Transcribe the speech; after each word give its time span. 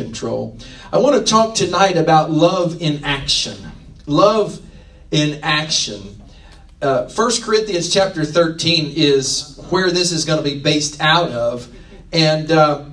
control. 0.00 0.56
I 0.92 0.98
want 0.98 1.14
to 1.16 1.30
talk 1.30 1.54
tonight 1.54 1.96
about 1.96 2.30
love 2.30 2.80
in 2.80 3.04
action. 3.04 3.56
Love 4.06 4.60
in 5.10 5.40
action. 5.42 6.22
Uh, 6.80 7.10
1 7.10 7.42
Corinthians 7.42 7.92
chapter 7.92 8.24
13 8.24 8.94
is 8.96 9.60
where 9.68 9.90
this 9.90 10.12
is 10.12 10.24
going 10.24 10.42
to 10.42 10.50
be 10.50 10.58
based 10.58 11.00
out 11.00 11.30
of. 11.30 11.68
And 12.12 12.50
uh, 12.50 12.86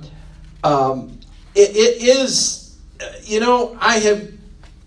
um, 0.62 1.18
it, 1.54 1.70
it 1.70 2.02
is, 2.02 2.76
you 3.22 3.40
know, 3.40 3.76
I 3.80 3.98
have 4.00 4.30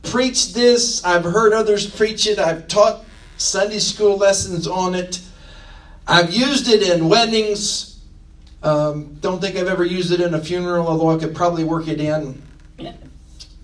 preached 0.03 0.53
this, 0.53 1.03
I've 1.03 1.23
heard 1.23 1.53
others 1.53 1.89
preach 1.89 2.27
it, 2.27 2.37
I've 2.37 2.67
taught 2.67 3.03
Sunday 3.37 3.79
school 3.79 4.17
lessons 4.17 4.67
on 4.67 4.93
it, 4.93 5.19
I've 6.07 6.31
used 6.31 6.67
it 6.67 6.83
in 6.83 7.09
weddings. 7.09 7.90
Um, 8.63 9.15
don't 9.21 9.41
think 9.41 9.55
I've 9.55 9.67
ever 9.67 9.83
used 9.83 10.11
it 10.11 10.21
in 10.21 10.33
a 10.33 10.39
funeral, 10.39 10.87
although 10.87 11.09
I 11.09 11.17
could 11.17 11.35
probably 11.35 11.63
work 11.63 11.87
it 11.87 11.99
in. 11.99 12.41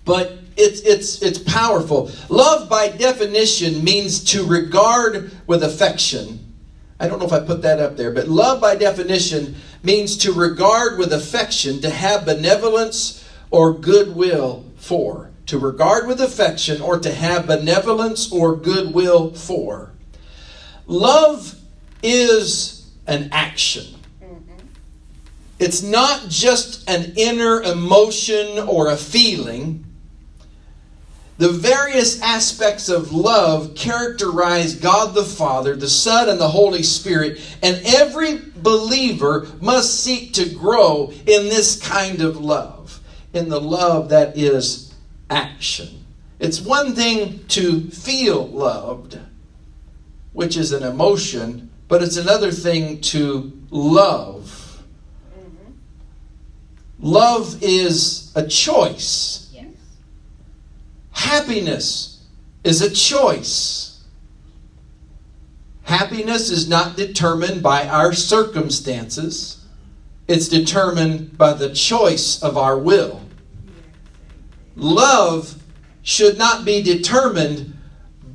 But 0.05 0.39
it's 0.55 0.79
it's 0.81 1.21
it's 1.21 1.37
powerful. 1.37 2.11
Love 2.29 2.69
by 2.69 2.89
definition 2.89 3.83
means 3.83 4.23
to 4.31 4.45
regard 4.45 5.31
with 5.45 5.63
affection. 5.63 6.43
I 6.99 7.07
don't 7.07 7.19
know 7.19 7.25
if 7.25 7.33
I 7.33 7.39
put 7.41 7.61
that 7.61 7.79
up 7.79 7.95
there, 7.95 8.11
but 8.11 8.27
love 8.27 8.59
by 8.59 8.75
definition 8.75 9.55
means 9.83 10.17
to 10.17 10.33
regard 10.33 10.97
with 10.97 11.13
affection, 11.13 11.79
to 11.81 11.89
have 11.91 12.25
benevolence 12.25 13.23
or 13.51 13.73
goodwill 13.73 14.65
for. 14.77 15.29
To 15.47 15.59
regard 15.59 16.07
with 16.07 16.19
affection 16.19 16.81
or 16.81 16.97
to 16.99 17.13
have 17.13 17.45
benevolence 17.45 18.31
or 18.31 18.55
goodwill 18.55 19.33
for. 19.33 19.91
Love 20.87 21.55
is 22.01 22.89
an 23.05 23.29
action. 23.31 23.96
It's 25.59 25.81
not 25.81 26.29
just 26.29 26.87
an 26.89 27.13
inner 27.15 27.61
emotion 27.61 28.59
or 28.59 28.89
a 28.89 28.97
feeling. 28.97 29.85
The 31.39 31.49
various 31.49 32.21
aspects 32.21 32.89
of 32.89 33.11
love 33.11 33.75
characterize 33.75 34.75
God 34.75 35.13
the 35.13 35.23
Father, 35.23 35.75
the 35.75 35.89
Son, 35.89 36.29
and 36.29 36.39
the 36.39 36.49
Holy 36.49 36.81
Spirit, 36.83 37.39
and 37.61 37.79
every 37.85 38.39
believer 38.55 39.47
must 39.61 40.03
seek 40.03 40.33
to 40.33 40.49
grow 40.49 41.11
in 41.27 41.49
this 41.49 41.79
kind 41.79 42.21
of 42.21 42.37
love, 42.37 42.99
in 43.33 43.49
the 43.49 43.61
love 43.61 44.09
that 44.09 44.35
is 44.37 44.93
action. 45.29 46.05
It's 46.39 46.61
one 46.61 46.95
thing 46.95 47.45
to 47.49 47.89
feel 47.89 48.47
loved, 48.47 49.19
which 50.33 50.57
is 50.57 50.71
an 50.71 50.83
emotion, 50.83 51.69
but 51.87 52.01
it's 52.01 52.17
another 52.17 52.51
thing 52.51 53.01
to 53.01 53.51
love. 53.69 54.56
Love 56.99 57.57
is 57.61 58.31
a 58.35 58.47
choice. 58.47 59.51
Yes. 59.53 59.67
Happiness 61.11 62.23
is 62.63 62.81
a 62.81 62.89
choice. 62.89 64.03
Happiness 65.83 66.49
is 66.49 66.67
not 66.67 66.97
determined 66.97 67.63
by 67.63 67.87
our 67.87 68.11
circumstances, 68.11 69.63
it's 70.27 70.49
determined 70.49 71.37
by 71.37 71.53
the 71.53 71.73
choice 71.73 72.43
of 72.43 72.57
our 72.57 72.77
will. 72.77 73.21
Love 74.75 75.55
should 76.01 76.37
not 76.37 76.65
be 76.65 76.81
determined 76.81 77.73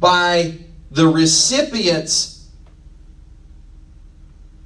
by 0.01 0.59
the 0.91 1.07
recipient's 1.07 2.49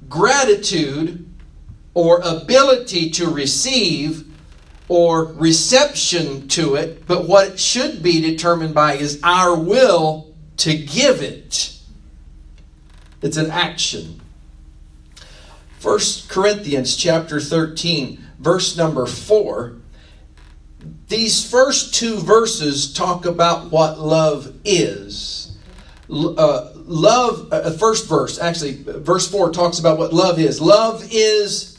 gratitude 0.07 1.26
or 1.97 2.21
ability 2.23 3.09
to 3.09 3.27
receive 3.27 4.23
or 4.87 5.33
reception 5.33 6.47
to 6.47 6.75
it, 6.75 7.07
but 7.07 7.27
what 7.27 7.47
it 7.47 7.59
should 7.59 8.03
be 8.03 8.21
determined 8.21 8.75
by 8.75 8.93
is 8.93 9.19
our 9.23 9.57
will 9.57 10.31
to 10.57 10.77
give 10.77 11.23
it. 11.23 11.75
It's 13.23 13.35
an 13.35 13.49
action. 13.49 14.21
1 15.81 15.99
Corinthians 16.27 16.95
chapter 16.95 17.39
13, 17.39 18.23
verse 18.37 18.77
number 18.77 19.07
4. 19.07 19.77
These 21.07 21.49
first 21.49 21.95
two 21.95 22.17
verses 22.17 22.93
talk 22.93 23.25
about 23.25 23.71
what 23.71 23.99
love 23.99 24.53
is. 24.63 25.57
Uh, 26.07 26.69
love, 26.75 27.51
uh, 27.51 27.71
first 27.71 28.07
verse, 28.07 28.37
actually, 28.37 28.83
verse 28.83 29.27
4 29.27 29.51
talks 29.51 29.79
about 29.79 29.97
what 29.97 30.13
love 30.13 30.37
is. 30.37 30.61
Love 30.61 31.03
is 31.09 31.76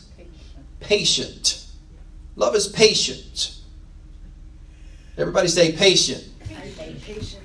patient. 0.80 1.66
Love 2.36 2.54
is 2.54 2.68
patient. 2.68 3.56
Everybody 5.16 5.48
say 5.48 5.72
patient. 5.72 6.24
Patient. 6.46 7.42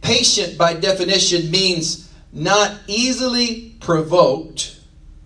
Patient 0.00 0.58
by 0.58 0.74
definition 0.74 1.50
means 1.50 2.12
not 2.32 2.76
easily 2.86 3.76
provoked. 3.80 4.80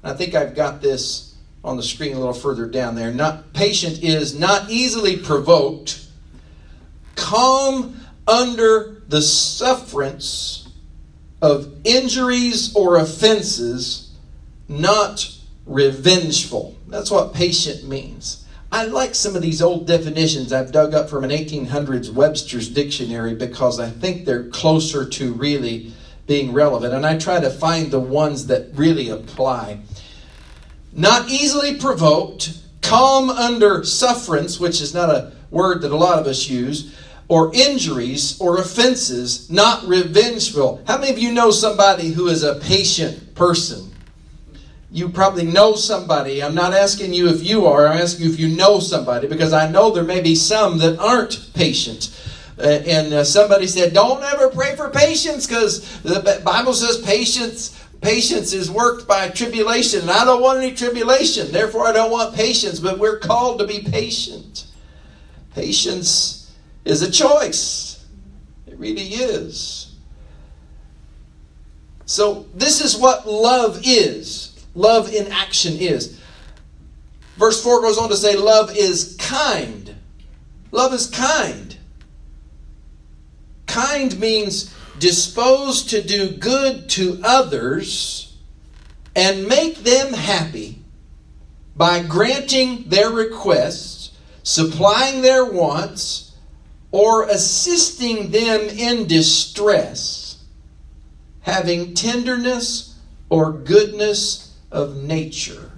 I 0.05 0.13
think 0.13 0.35
I've 0.35 0.55
got 0.55 0.83
this 0.83 1.35
on 1.65 1.77
the 1.77 1.83
screen 1.83 2.15
a 2.15 2.19
little 2.19 2.35
further 2.35 2.67
down 2.67 2.95
there. 2.95 3.13
Not 3.13 3.53
patient 3.53 4.03
is 4.03 4.39
not 4.39 4.71
easily 4.71 5.17
provoked, 5.17 6.07
calm 7.15 8.01
under 8.29 9.03
the 9.09 9.23
sufferance 9.23 10.69
of 11.41 11.73
injuries 11.85 12.75
or 12.75 12.99
offenses, 12.99 14.13
not 14.69 15.36
revengeful. 15.67 16.77
That's 16.89 17.11
what 17.11 17.35
patient 17.35 17.89
means. 17.89 18.45
I 18.73 18.85
like 18.85 19.15
some 19.15 19.37
of 19.37 19.43
these 19.43 19.63
old 19.63 19.87
definitions 19.87 20.53
I've 20.53 20.73
dug 20.73 20.95
up 20.95 21.09
from 21.09 21.25
an 21.25 21.31
1800s 21.31 22.13
Webster's 22.13 22.69
dictionary 22.69 23.35
because 23.35 23.79
I 23.79 23.91
think 23.91 24.25
they're 24.25 24.49
closer 24.49 25.09
to 25.09 25.33
really 25.33 25.93
being 26.27 26.53
relevant. 26.53 26.93
And 26.93 27.07
I 27.07 27.17
try 27.17 27.41
to 27.41 27.51
find 27.51 27.91
the 27.91 28.01
ones 28.01 28.49
that 28.49 28.71
really 28.75 29.09
apply. 29.09 29.81
Not 30.93 31.29
easily 31.29 31.77
provoked, 31.77 32.59
calm 32.83 33.31
under 33.31 33.85
sufferance, 33.85 34.59
which 34.59 34.81
is 34.81 34.95
not 34.95 35.11
a 35.11 35.33
word 35.51 35.83
that 35.83 35.93
a 35.93 35.97
lot 35.97 36.19
of 36.19 36.27
us 36.27 36.49
use, 36.49 36.95
or 37.29 37.55
injuries 37.55 38.41
or 38.41 38.59
offenses, 38.59 39.51
not 39.51 39.87
revengeful. 39.87 40.83
How 40.87 40.99
many 40.99 41.13
of 41.13 41.19
you 41.19 41.33
know 41.33 41.51
somebody 41.51 42.11
who 42.11 42.29
is 42.29 42.43
a 42.43 42.57
patient 42.57 43.35
person? 43.35 43.86
You 44.91 45.09
probably 45.09 45.45
know 45.45 45.75
somebody. 45.75 46.43
I'm 46.43 46.55
not 46.55 46.73
asking 46.73 47.13
you 47.13 47.29
if 47.29 47.43
you 47.43 47.67
are, 47.67 47.87
I'm 47.87 47.99
asking 47.99 48.27
you 48.27 48.33
if 48.33 48.39
you 48.39 48.49
know 48.49 48.79
somebody 48.79 49.27
because 49.27 49.53
I 49.53 49.69
know 49.69 49.91
there 49.91 50.05
may 50.05 50.21
be 50.21 50.35
some 50.35 50.79
that 50.79 50.99
aren't 50.99 51.51
patient. 51.55 52.13
Uh, 52.59 52.63
and 52.87 53.13
uh, 53.13 53.25
somebody 53.25 53.67
said, 53.67 53.93
Don't 53.93 54.23
ever 54.23 54.49
pray 54.49 54.77
for 54.77 54.89
patience 54.89 55.47
because 55.47 56.01
the 56.03 56.41
Bible 56.45 56.73
says 56.73 57.05
patience. 57.05 57.83
Patience 58.01 58.53
is 58.53 58.71
worked 58.71 59.09
by 59.09 59.29
tribulation, 59.31 60.03
and 60.03 60.11
I 60.11 60.25
don't 60.25 60.43
want 60.43 60.59
any 60.59 60.73
tribulation. 60.75 61.51
Therefore, 61.51 61.87
I 61.87 61.93
don't 61.93 62.11
want 62.11 62.35
patience, 62.35 62.79
but 62.79 62.99
we're 62.99 63.19
called 63.19 63.59
to 63.59 63.67
be 63.67 63.81
patient. 63.81 64.67
Patience 65.55 66.55
is 66.85 67.03
a 67.03 67.11
choice. 67.11 68.05
It 68.67 68.79
really 68.79 69.09
is. 69.09 69.95
So, 72.05 72.47
this 72.55 72.81
is 72.81 72.97
what 72.97 73.27
love 73.27 73.81
is 73.85 74.56
love 74.77 75.13
in 75.13 75.27
action 75.33 75.77
is. 75.79 76.21
Verse 77.37 77.63
4 77.63 77.81
goes 77.81 77.99
on 77.99 78.09
to 78.11 78.17
say, 78.17 78.37
Love 78.37 78.77
is 78.77 79.17
kind. 79.19 79.95
Love 80.71 80.93
is 80.93 81.09
kind. 81.09 81.77
Kind 83.67 84.19
means 84.21 84.75
disposed 84.99 85.91
to 85.91 86.03
do 86.03 86.31
good 86.31 86.89
to 86.91 87.21
others 87.25 88.37
and 89.15 89.49
make 89.49 89.79
them 89.79 90.13
happy 90.13 90.83
by 91.75 92.03
granting 92.03 92.85
their 92.89 93.11
requests, 93.11 94.13
supplying 94.43 95.21
their 95.21 95.45
wants, 95.45 96.35
or 96.91 97.25
assisting 97.25 98.31
them 98.31 98.61
in 98.61 99.07
distress, 99.07 100.43
having 101.43 101.93
tenderness 101.93 102.95
or 103.29 103.53
goodness 103.53 104.46
of 104.77 105.03
nature. 105.03 105.73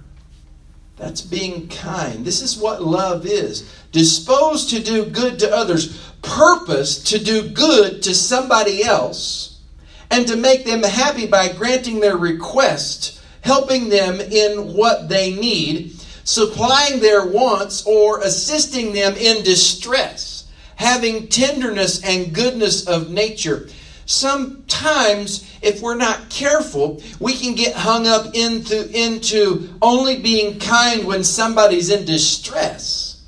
That's 0.97 1.21
being 1.21 1.69
kind. 1.69 2.25
This 2.25 2.41
is 2.41 2.57
what 2.57 2.83
love 2.83 3.25
is. 3.25 3.73
Disposed 3.93 4.69
to 4.71 4.83
do 4.83 5.05
good 5.05 5.39
to 5.39 5.55
others, 5.55 6.11
purpose 6.21 7.01
to 7.05 7.23
do 7.23 7.49
good 7.49 8.03
to 8.03 8.13
somebody 8.13 8.83
else, 8.83 9.61
and 10.11 10.27
to 10.27 10.35
make 10.35 10.65
them 10.65 10.83
happy 10.83 11.25
by 11.25 11.53
granting 11.53 12.01
their 12.01 12.17
request, 12.17 13.21
helping 13.41 13.87
them 13.87 14.19
in 14.19 14.73
what 14.73 15.07
they 15.07 15.33
need, 15.33 15.91
supplying 16.25 16.99
their 16.99 17.25
wants, 17.25 17.85
or 17.85 18.19
assisting 18.19 18.91
them 18.91 19.15
in 19.15 19.43
distress, 19.43 20.51
having 20.75 21.29
tenderness 21.29 22.03
and 22.03 22.33
goodness 22.35 22.85
of 22.85 23.09
nature 23.09 23.69
sometimes 24.09 25.55
if 25.61 25.83
we're 25.83 25.93
not 25.93 26.31
careful 26.31 26.99
we 27.19 27.31
can 27.31 27.53
get 27.53 27.75
hung 27.75 28.07
up 28.07 28.33
into 28.33 28.89
into 28.91 29.69
only 29.83 30.19
being 30.19 30.59
kind 30.59 31.05
when 31.05 31.23
somebody's 31.23 31.91
in 31.91 32.05
distress. 32.05 33.23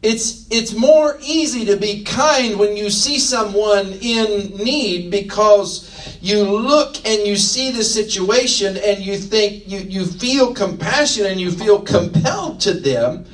It's 0.00 0.46
it's 0.50 0.72
more 0.72 1.18
easy 1.20 1.66
to 1.66 1.76
be 1.76 2.02
kind 2.02 2.58
when 2.58 2.78
you 2.78 2.88
see 2.88 3.18
someone 3.18 3.88
in 4.00 4.56
need 4.56 5.10
because 5.10 6.16
you 6.22 6.44
look 6.44 6.96
and 7.06 7.26
you 7.26 7.36
see 7.36 7.70
the 7.70 7.84
situation 7.84 8.78
and 8.78 9.04
you 9.04 9.18
think 9.18 9.68
you, 9.68 9.80
you 9.80 10.06
feel 10.06 10.54
compassion 10.54 11.26
and 11.26 11.38
you 11.38 11.50
feel 11.50 11.82
compelled 11.82 12.58
to 12.60 12.72
them 12.72 13.26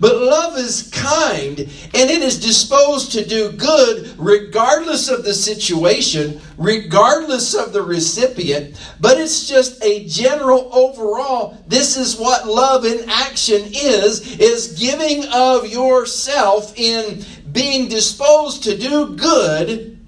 but 0.00 0.16
love 0.16 0.56
is 0.56 0.90
kind 0.92 1.58
and 1.58 2.10
it 2.10 2.22
is 2.22 2.40
disposed 2.40 3.12
to 3.12 3.24
do 3.24 3.52
good 3.52 4.14
regardless 4.18 5.08
of 5.08 5.24
the 5.24 5.34
situation, 5.34 6.40
regardless 6.56 7.54
of 7.54 7.72
the 7.72 7.82
recipient. 7.82 8.78
But 9.00 9.18
it's 9.18 9.48
just 9.48 9.82
a 9.84 10.06
general 10.06 10.70
overall. 10.72 11.58
This 11.66 11.96
is 11.96 12.16
what 12.16 12.46
love 12.46 12.84
in 12.84 13.08
action 13.08 13.62
is, 13.74 14.38
is 14.38 14.78
giving 14.78 15.24
of 15.32 15.66
yourself 15.66 16.78
in 16.78 17.24
being 17.52 17.88
disposed 17.88 18.62
to 18.64 18.76
do 18.76 19.16
good 19.16 19.98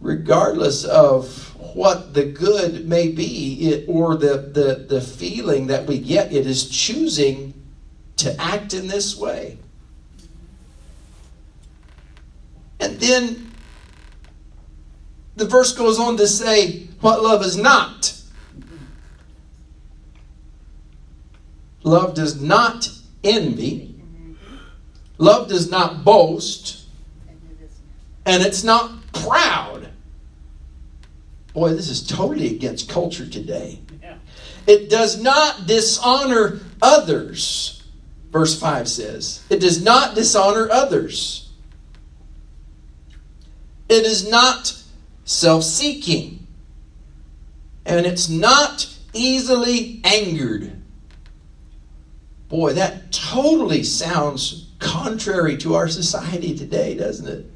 regardless 0.00 0.84
of 0.84 1.46
what 1.74 2.14
the 2.14 2.24
good 2.24 2.88
may 2.88 3.08
be 3.08 3.84
or 3.86 4.16
the, 4.16 4.50
the, 4.54 4.86
the 4.88 5.00
feeling 5.00 5.66
that 5.66 5.86
we 5.86 5.98
get. 5.98 6.32
It 6.32 6.46
is 6.46 6.68
choosing 6.68 7.54
to 8.20 8.40
act 8.40 8.74
in 8.74 8.86
this 8.86 9.16
way. 9.16 9.56
And 12.78 12.98
then 13.00 13.50
the 15.36 15.46
verse 15.46 15.72
goes 15.72 15.98
on 15.98 16.16
to 16.18 16.26
say 16.26 16.86
what 17.00 17.22
love 17.22 17.42
is 17.42 17.56
not. 17.56 18.14
Love 21.82 22.14
does 22.14 22.40
not 22.40 22.90
envy. 23.24 23.94
Love 25.16 25.48
does 25.48 25.70
not 25.70 26.04
boast. 26.04 26.86
And 28.26 28.42
it's 28.42 28.62
not 28.62 28.92
proud. 29.12 29.88
Boy, 31.54 31.70
this 31.70 31.88
is 31.88 32.06
totally 32.06 32.54
against 32.54 32.88
culture 32.88 33.26
today. 33.26 33.80
It 34.66 34.90
does 34.90 35.20
not 35.20 35.66
dishonor 35.66 36.60
others 36.82 37.79
verse 38.30 38.58
5 38.58 38.88
says. 38.88 39.44
It 39.50 39.60
does 39.60 39.82
not 39.82 40.14
dishonor 40.14 40.68
others. 40.70 41.50
It 43.88 44.04
is 44.04 44.28
not 44.28 44.80
self 45.24 45.64
seeking. 45.64 46.46
And 47.84 48.06
it's 48.06 48.28
not 48.28 48.94
easily 49.12 50.00
angered. 50.04 50.80
Boy, 52.48 52.74
that 52.74 53.12
totally 53.12 53.82
sounds 53.82 54.68
contrary 54.78 55.56
to 55.58 55.74
our 55.74 55.88
society 55.88 56.56
today, 56.56 56.96
doesn't 56.96 57.28
it? 57.28 57.46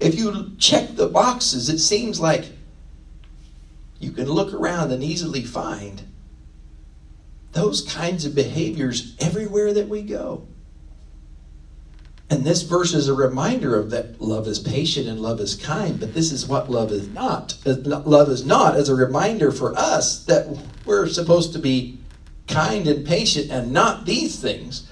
If 0.00 0.18
you 0.18 0.52
check 0.58 0.96
the 0.96 1.08
boxes, 1.08 1.68
it 1.68 1.78
seems 1.78 2.20
like 2.20 2.46
you 4.00 4.10
can 4.10 4.26
look 4.26 4.52
around 4.52 4.90
and 4.92 5.02
easily 5.02 5.42
find 5.42 6.02
those 7.62 7.82
kinds 7.82 8.24
of 8.24 8.34
behaviors 8.34 9.14
everywhere 9.20 9.72
that 9.72 9.88
we 9.88 10.02
go. 10.02 10.44
And 12.28 12.44
this 12.44 12.62
verse 12.62 12.92
is 12.92 13.08
a 13.08 13.14
reminder 13.14 13.78
of 13.78 13.90
that 13.90 14.20
love 14.20 14.48
is 14.48 14.58
patient 14.58 15.06
and 15.06 15.20
love 15.20 15.38
is 15.38 15.54
kind, 15.54 16.00
but 16.00 16.12
this 16.12 16.32
is 16.32 16.48
what 16.48 16.70
love 16.70 16.90
is 16.90 17.08
not. 17.10 17.56
Uh, 17.64 17.74
love 17.84 18.28
is 18.30 18.44
not 18.44 18.74
as 18.74 18.88
a 18.88 18.96
reminder 18.96 19.52
for 19.52 19.76
us 19.76 20.24
that 20.24 20.58
we're 20.84 21.06
supposed 21.06 21.52
to 21.52 21.60
be 21.60 21.98
kind 22.48 22.88
and 22.88 23.06
patient 23.06 23.48
and 23.50 23.70
not 23.70 24.06
these 24.06 24.40
things. 24.40 24.88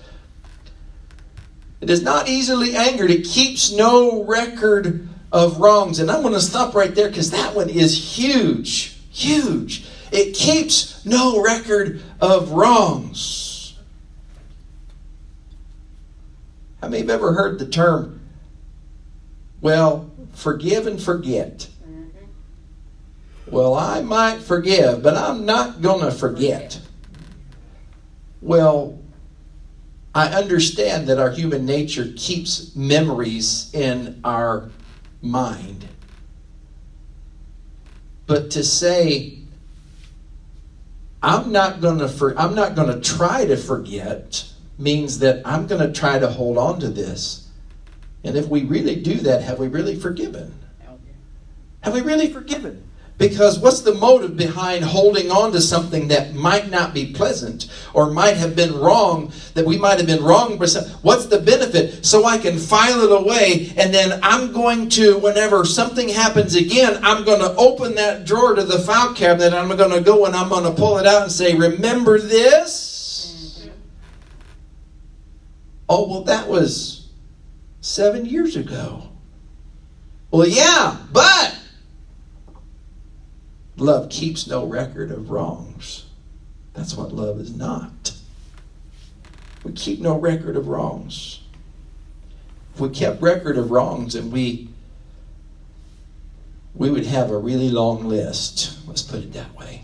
It 1.81 1.91
is 1.91 2.03
not 2.03 2.29
easily 2.29 2.77
angered. 2.77 3.11
It 3.11 3.25
keeps 3.25 3.73
no 3.73 4.23
record 4.23 5.09
of 5.33 5.59
wrongs. 5.59 5.99
And 5.99 6.09
I'm 6.09 6.23
going 6.23 6.35
to 6.35 6.41
stop 6.41 6.75
right 6.75 6.95
there 6.95 7.09
because 7.09 7.33
that 7.33 7.57
one 7.57 7.69
is 7.69 8.17
huge. 8.17 8.97
Huge. 9.11 9.89
It 10.13 10.35
keeps 10.35 11.05
no 11.07 11.43
record 11.43 12.03
of 12.21 12.53
wrongs. 12.53 13.79
How 16.81 16.89
many 16.89 17.03
have 17.03 17.11
ever 17.11 17.35
heard 17.35 17.59
the 17.59 17.67
term, 17.67 18.21
well, 19.61 20.11
forgive 20.33 20.87
and 20.87 21.01
forget? 21.01 21.69
Well, 23.47 23.75
I 23.75 24.01
might 24.01 24.41
forgive, 24.41 25.03
but 25.03 25.17
I'm 25.17 25.45
not 25.45 25.83
going 25.83 26.05
to 26.05 26.13
forget. 26.13 26.81
Well, 28.41 28.99
I 30.15 30.29
understand 30.29 31.09
that 31.09 31.19
our 31.19 31.31
human 31.31 31.67
nature 31.67 32.13
keeps 32.17 32.75
memories 32.75 33.71
in 33.75 34.21
our 34.25 34.71
mind. 35.21 35.89
But 38.27 38.51
to 38.53 38.63
say, 38.65 39.40
I'm 41.23 41.53
not 41.53 41.81
going 41.81 41.99
to 41.99 42.09
for, 42.09 42.39
I'm 42.39 42.55
not 42.55 42.75
going 42.75 42.89
to 42.89 43.01
try 43.01 43.45
to 43.45 43.57
forget 43.57 44.51
means 44.79 45.19
that 45.19 45.43
I'm 45.47 45.67
going 45.67 45.87
to 45.87 45.93
try 45.93 46.19
to 46.19 46.29
hold 46.29 46.57
on 46.57 46.81
to 46.81 46.89
this. 46.89 47.49
And 48.25 48.37
if 48.37 48.49
we 48.49 48.65
really 48.65 48.97
do 48.97 49.15
that, 49.17 49.43
have 49.43 49.59
we 49.59 49.69
really 49.69 49.97
forgiven? 49.97 50.55
Have 51.83 51.95
we 51.95 52.01
really 52.01 52.33
forgiven? 52.33 52.90
Because 53.21 53.59
what's 53.59 53.83
the 53.83 53.93
motive 53.93 54.35
behind 54.35 54.83
holding 54.83 55.31
on 55.31 55.53
to 55.53 55.61
something 55.61 56.09
that 56.09 56.35
might 56.35 56.71
not 56.71 56.95
be 56.95 57.13
pleasant 57.13 57.67
or 57.93 58.11
might 58.11 58.39
have 58.39 58.57
been 58.57 58.75
wrong, 58.75 59.31
that 59.53 59.67
we 59.67 59.77
might 59.77 59.99
have 59.99 60.07
been 60.07 60.25
wrong? 60.25 60.57
What's 60.57 61.27
the 61.27 61.39
benefit? 61.39 62.07
So 62.07 62.25
I 62.25 62.39
can 62.39 62.57
file 62.57 63.03
it 63.03 63.13
away 63.13 63.75
and 63.77 63.93
then 63.93 64.19
I'm 64.23 64.53
going 64.53 64.89
to, 64.91 65.19
whenever 65.19 65.67
something 65.67 66.09
happens 66.09 66.55
again, 66.55 66.99
I'm 67.05 67.23
going 67.27 67.41
to 67.41 67.55
open 67.57 67.95
that 67.97 68.25
drawer 68.25 68.55
to 68.55 68.63
the 68.63 68.79
file 68.79 69.13
cabinet 69.13 69.49
and 69.49 69.57
I'm 69.57 69.77
going 69.77 69.91
to 69.91 70.01
go 70.01 70.25
and 70.25 70.35
I'm 70.35 70.49
going 70.49 70.65
to 70.65 70.73
pull 70.73 70.97
it 70.97 71.07
out 71.07 71.25
and 71.25 71.31
say, 71.31 71.55
Remember 71.55 72.19
this? 72.19 73.69
Oh, 75.91 76.09
well, 76.09 76.23
that 76.23 76.49
was 76.49 77.11
seven 77.83 78.25
years 78.25 78.57
ago. 78.57 79.11
Well, 80.31 80.49
yeah, 80.49 80.97
but 81.13 81.60
Love 83.81 84.11
keeps 84.11 84.47
no 84.47 84.67
record 84.67 85.11
of 85.11 85.31
wrongs. 85.31 86.05
That's 86.75 86.95
what 86.95 87.15
love 87.15 87.41
is 87.41 87.57
not. 87.57 88.15
We 89.65 89.73
keep 89.73 90.01
no 90.01 90.19
record 90.19 90.55
of 90.55 90.69
wrongs. 90.69 91.41
If 92.75 92.81
we 92.81 92.91
kept 92.91 93.23
record 93.23 93.57
of 93.57 93.71
wrongs 93.71 94.15
and 94.15 94.31
we 94.31 94.69
we 96.75 96.91
would 96.91 97.07
have 97.07 97.31
a 97.31 97.39
really 97.39 97.71
long 97.71 98.07
list. 98.07 98.87
Let's 98.87 99.03
put 99.03 99.21
it 99.21 99.33
that 99.33 99.57
way. 99.57 99.83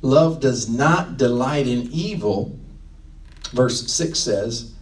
Love 0.00 0.40
does 0.40 0.70
not 0.70 1.18
delight 1.18 1.66
in 1.66 1.88
evil, 1.92 2.58
verse 3.52 3.92
6 3.92 4.18
says, 4.18 4.72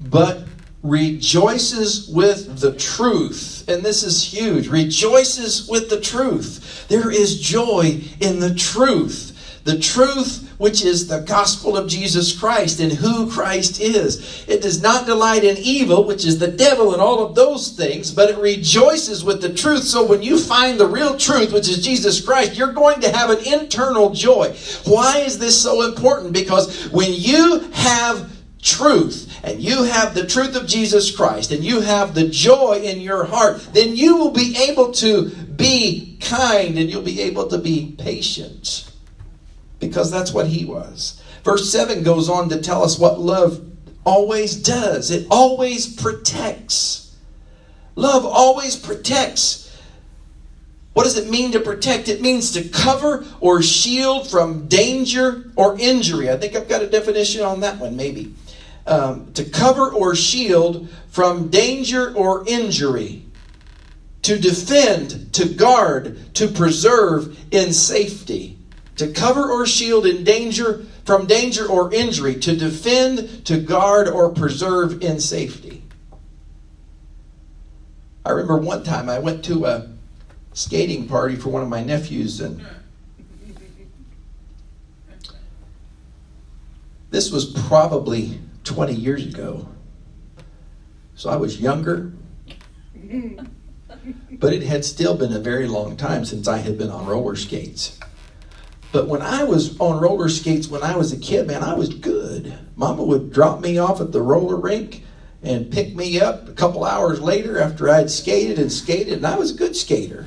but 0.00 0.44
rejoices 0.84 2.06
with 2.08 2.60
the 2.60 2.74
truth. 2.74 3.64
And 3.66 3.82
this 3.82 4.02
is 4.02 4.22
huge. 4.22 4.68
Rejoices 4.68 5.66
with 5.66 5.88
the 5.88 6.00
truth. 6.00 6.86
There 6.88 7.10
is 7.10 7.40
joy 7.40 8.02
in 8.20 8.38
the 8.38 8.54
truth. 8.54 9.30
The 9.64 9.78
truth, 9.78 10.52
which 10.58 10.84
is 10.84 11.08
the 11.08 11.20
gospel 11.20 11.74
of 11.74 11.88
Jesus 11.88 12.38
Christ 12.38 12.80
and 12.80 12.92
who 12.92 13.30
Christ 13.30 13.80
is. 13.80 14.44
It 14.46 14.60
does 14.60 14.82
not 14.82 15.06
delight 15.06 15.42
in 15.42 15.56
evil, 15.56 16.04
which 16.04 16.26
is 16.26 16.38
the 16.38 16.48
devil 16.48 16.92
and 16.92 17.00
all 17.00 17.24
of 17.24 17.34
those 17.34 17.70
things, 17.70 18.10
but 18.10 18.28
it 18.28 18.36
rejoices 18.36 19.24
with 19.24 19.40
the 19.40 19.54
truth. 19.54 19.84
So 19.84 20.04
when 20.04 20.22
you 20.22 20.38
find 20.38 20.78
the 20.78 20.86
real 20.86 21.16
truth, 21.16 21.54
which 21.54 21.70
is 21.70 21.82
Jesus 21.82 22.20
Christ, 22.20 22.58
you're 22.58 22.74
going 22.74 23.00
to 23.00 23.10
have 23.10 23.30
an 23.30 23.38
internal 23.38 24.10
joy. 24.10 24.54
Why 24.84 25.20
is 25.20 25.38
this 25.38 25.58
so 25.60 25.88
important? 25.88 26.34
Because 26.34 26.90
when 26.90 27.14
you 27.14 27.60
have 27.72 28.30
truth 28.60 29.33
and 29.44 29.62
you 29.62 29.82
have 29.82 30.14
the 30.14 30.26
truth 30.26 30.56
of 30.56 30.66
Jesus 30.66 31.14
Christ 31.14 31.52
and 31.52 31.62
you 31.62 31.82
have 31.82 32.14
the 32.14 32.28
joy 32.28 32.80
in 32.82 33.00
your 33.00 33.24
heart, 33.24 33.60
then 33.74 33.94
you 33.94 34.16
will 34.16 34.30
be 34.30 34.56
able 34.70 34.90
to 34.92 35.28
be 35.28 36.16
kind 36.22 36.78
and 36.78 36.90
you'll 36.90 37.02
be 37.02 37.20
able 37.20 37.48
to 37.48 37.58
be 37.58 37.94
patient 37.98 38.90
because 39.80 40.10
that's 40.10 40.32
what 40.32 40.46
he 40.46 40.64
was. 40.64 41.22
Verse 41.44 41.70
7 41.70 42.02
goes 42.02 42.30
on 42.30 42.48
to 42.48 42.62
tell 42.62 42.82
us 42.82 42.98
what 42.98 43.20
love 43.20 43.62
always 44.06 44.56
does 44.56 45.10
it 45.10 45.26
always 45.30 45.94
protects. 45.94 47.14
Love 47.96 48.24
always 48.24 48.76
protects. 48.76 49.60
What 50.94 51.04
does 51.04 51.18
it 51.18 51.28
mean 51.28 51.52
to 51.52 51.60
protect? 51.60 52.08
It 52.08 52.22
means 52.22 52.52
to 52.52 52.66
cover 52.66 53.26
or 53.40 53.62
shield 53.62 54.30
from 54.30 54.68
danger 54.68 55.52
or 55.54 55.78
injury. 55.78 56.30
I 56.30 56.36
think 56.36 56.56
I've 56.56 56.68
got 56.68 56.82
a 56.82 56.86
definition 56.88 57.42
on 57.42 57.60
that 57.60 57.78
one, 57.78 57.94
maybe 57.94 58.34
um, 58.86 59.32
to 59.32 59.44
cover 59.44 59.90
or 59.90 60.14
shield 60.14 60.88
from 61.08 61.48
danger 61.48 62.14
or 62.14 62.44
injury, 62.46 63.24
to 64.22 64.38
defend, 64.38 65.32
to 65.34 65.46
guard, 65.46 66.34
to 66.34 66.48
preserve 66.48 67.38
in 67.50 67.72
safety, 67.72 68.58
to 68.96 69.12
cover 69.12 69.50
or 69.50 69.66
shield 69.66 70.06
in 70.06 70.24
danger 70.24 70.86
from 71.04 71.26
danger 71.26 71.66
or 71.66 71.92
injury, 71.92 72.34
to 72.34 72.56
defend, 72.56 73.44
to 73.44 73.58
guard, 73.60 74.08
or 74.08 74.30
preserve 74.30 75.02
in 75.02 75.20
safety. 75.20 75.84
I 78.24 78.30
remember 78.30 78.56
one 78.56 78.84
time 78.84 79.10
I 79.10 79.18
went 79.18 79.44
to 79.46 79.66
a 79.66 79.90
skating 80.54 81.06
party 81.06 81.36
for 81.36 81.50
one 81.50 81.62
of 81.62 81.68
my 81.68 81.84
nephews, 81.84 82.40
and 82.40 82.64
this 87.10 87.30
was 87.30 87.52
probably 87.66 88.40
20 88.64 88.94
years 88.94 89.26
ago. 89.26 89.68
So 91.14 91.30
I 91.30 91.36
was 91.36 91.60
younger, 91.60 92.12
but 94.32 94.52
it 94.52 94.62
had 94.62 94.84
still 94.84 95.16
been 95.16 95.32
a 95.32 95.38
very 95.38 95.68
long 95.68 95.96
time 95.96 96.24
since 96.24 96.48
I 96.48 96.58
had 96.58 96.76
been 96.76 96.90
on 96.90 97.06
roller 97.06 97.36
skates. 97.36 97.98
But 98.90 99.08
when 99.08 99.22
I 99.22 99.44
was 99.44 99.78
on 99.80 100.00
roller 100.00 100.28
skates 100.28 100.68
when 100.68 100.82
I 100.82 100.96
was 100.96 101.12
a 101.12 101.18
kid, 101.18 101.46
man, 101.46 101.62
I 101.62 101.74
was 101.74 101.88
good. 101.88 102.56
Mama 102.76 103.04
would 103.04 103.32
drop 103.32 103.60
me 103.60 103.78
off 103.78 104.00
at 104.00 104.12
the 104.12 104.22
roller 104.22 104.56
rink 104.56 105.04
and 105.42 105.70
pick 105.70 105.94
me 105.94 106.20
up 106.20 106.48
a 106.48 106.52
couple 106.52 106.84
hours 106.84 107.20
later 107.20 107.60
after 107.60 107.90
I'd 107.90 108.10
skated 108.10 108.58
and 108.58 108.72
skated, 108.72 109.14
and 109.14 109.26
I 109.26 109.36
was 109.36 109.50
a 109.50 109.58
good 109.58 109.76
skater. 109.76 110.26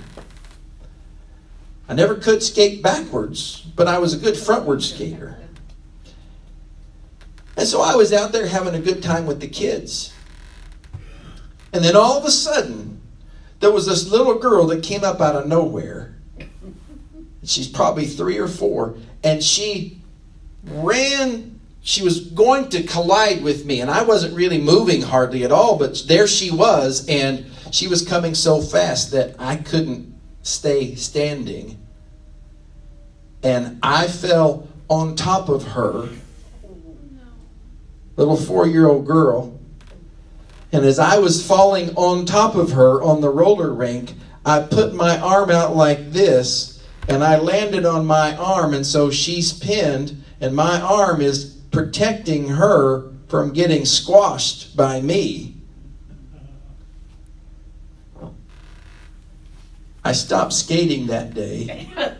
I 1.89 1.93
never 1.93 2.15
could 2.15 2.43
skate 2.43 2.83
backwards, 2.83 3.61
but 3.75 3.87
I 3.87 3.97
was 3.99 4.13
a 4.13 4.17
good 4.17 4.35
frontward 4.35 4.81
skater. 4.81 5.39
And 7.57 7.67
so 7.67 7.81
I 7.81 7.95
was 7.95 8.13
out 8.13 8.31
there 8.31 8.47
having 8.47 8.75
a 8.75 8.79
good 8.79 9.01
time 9.01 9.25
with 9.25 9.41
the 9.41 9.47
kids. 9.47 10.13
And 11.73 11.83
then 11.83 11.95
all 11.95 12.17
of 12.17 12.23
a 12.23 12.31
sudden, 12.31 13.01
there 13.59 13.71
was 13.71 13.87
this 13.87 14.09
little 14.09 14.35
girl 14.35 14.67
that 14.67 14.83
came 14.83 15.03
up 15.03 15.19
out 15.19 15.35
of 15.35 15.47
nowhere. 15.47 16.15
She's 17.43 17.67
probably 17.67 18.05
three 18.05 18.37
or 18.37 18.47
four, 18.47 18.97
and 19.23 19.43
she 19.43 20.01
ran. 20.65 21.59
She 21.81 22.03
was 22.03 22.19
going 22.19 22.69
to 22.69 22.83
collide 22.83 23.41
with 23.41 23.65
me, 23.65 23.81
and 23.81 23.89
I 23.89 24.03
wasn't 24.03 24.35
really 24.35 24.59
moving 24.59 25.01
hardly 25.01 25.43
at 25.43 25.51
all, 25.51 25.77
but 25.77 26.03
there 26.07 26.27
she 26.27 26.51
was, 26.51 27.07
and 27.07 27.45
she 27.71 27.87
was 27.87 28.05
coming 28.05 28.35
so 28.35 28.61
fast 28.61 29.11
that 29.11 29.35
I 29.39 29.55
couldn't 29.55 30.13
stay 30.41 30.95
standing. 30.95 31.79
And 33.41 33.79
I 33.81 34.07
fell 34.07 34.67
on 34.89 35.15
top 35.15 35.47
of 35.47 35.69
her, 35.69 36.09
little 38.17 38.35
four 38.37 38.67
year 38.67 38.87
old 38.87 39.07
girl, 39.07 39.57
and 40.71 40.83
as 40.83 40.99
I 40.99 41.17
was 41.17 41.45
falling 41.45 41.95
on 41.95 42.25
top 42.25 42.55
of 42.55 42.71
her 42.71 43.01
on 43.01 43.21
the 43.21 43.29
roller 43.29 43.73
rink, 43.73 44.13
I 44.45 44.61
put 44.61 44.93
my 44.93 45.17
arm 45.19 45.49
out 45.49 45.75
like 45.75 46.11
this 46.11 46.77
and 47.07 47.23
I 47.23 47.37
landed 47.37 47.85
on 47.85 48.05
my 48.05 48.35
arm. 48.35 48.73
And 48.73 48.85
so 48.85 49.09
she's 49.09 49.53
pinned, 49.53 50.23
and 50.41 50.55
my 50.55 50.79
arm 50.79 51.21
is 51.21 51.57
protecting 51.71 52.49
her 52.49 53.11
from 53.27 53.53
getting 53.53 53.85
squashed 53.85 54.75
by 54.75 55.01
me. 55.01 55.55
I 60.03 60.13
stopped 60.13 60.53
skating 60.53 61.07
that 61.07 61.33
day. 61.33 61.89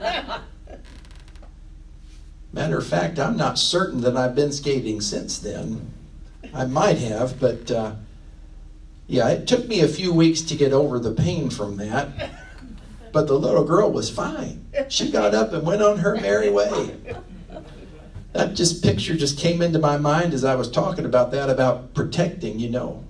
Matter 2.57 2.79
of 2.79 2.87
fact, 2.87 3.19
I'm 3.19 3.37
not 3.37 3.59
certain 3.59 4.01
that 4.01 4.17
I've 4.17 4.33
been 4.33 4.51
skating 4.51 4.99
since 4.99 5.37
then. 5.37 5.93
I 6.53 6.65
might 6.65 6.97
have, 6.97 7.39
but. 7.39 7.69
Uh, 7.69 7.93
yeah, 9.05 9.29
it 9.29 9.47
took 9.47 9.67
me 9.67 9.81
a 9.81 9.87
few 9.87 10.11
weeks 10.11 10.41
to 10.41 10.55
get 10.55 10.73
over 10.73 10.99
the 10.99 11.13
pain 11.13 11.49
from 11.49 11.77
that. 11.77 12.31
But 13.13 13.27
the 13.27 13.39
little 13.39 13.63
girl 13.63 13.91
was 13.91 14.09
fine. 14.09 14.65
She 14.89 15.09
got 15.09 15.33
up 15.33 15.53
and 15.53 15.65
went 15.65 15.81
on 15.81 15.99
her 15.99 16.15
merry 16.15 16.49
way. 16.49 16.97
That 18.33 18.53
just 18.53 18.83
picture 18.83 19.15
just 19.15 19.39
came 19.39 19.61
into 19.61 19.79
my 19.79 19.97
mind 19.97 20.33
as 20.33 20.43
I 20.43 20.55
was 20.55 20.69
talking 20.69 21.05
about 21.05 21.31
that 21.31 21.49
about 21.49 21.93
protecting, 21.93 22.59
you 22.59 22.69
know. 22.69 23.05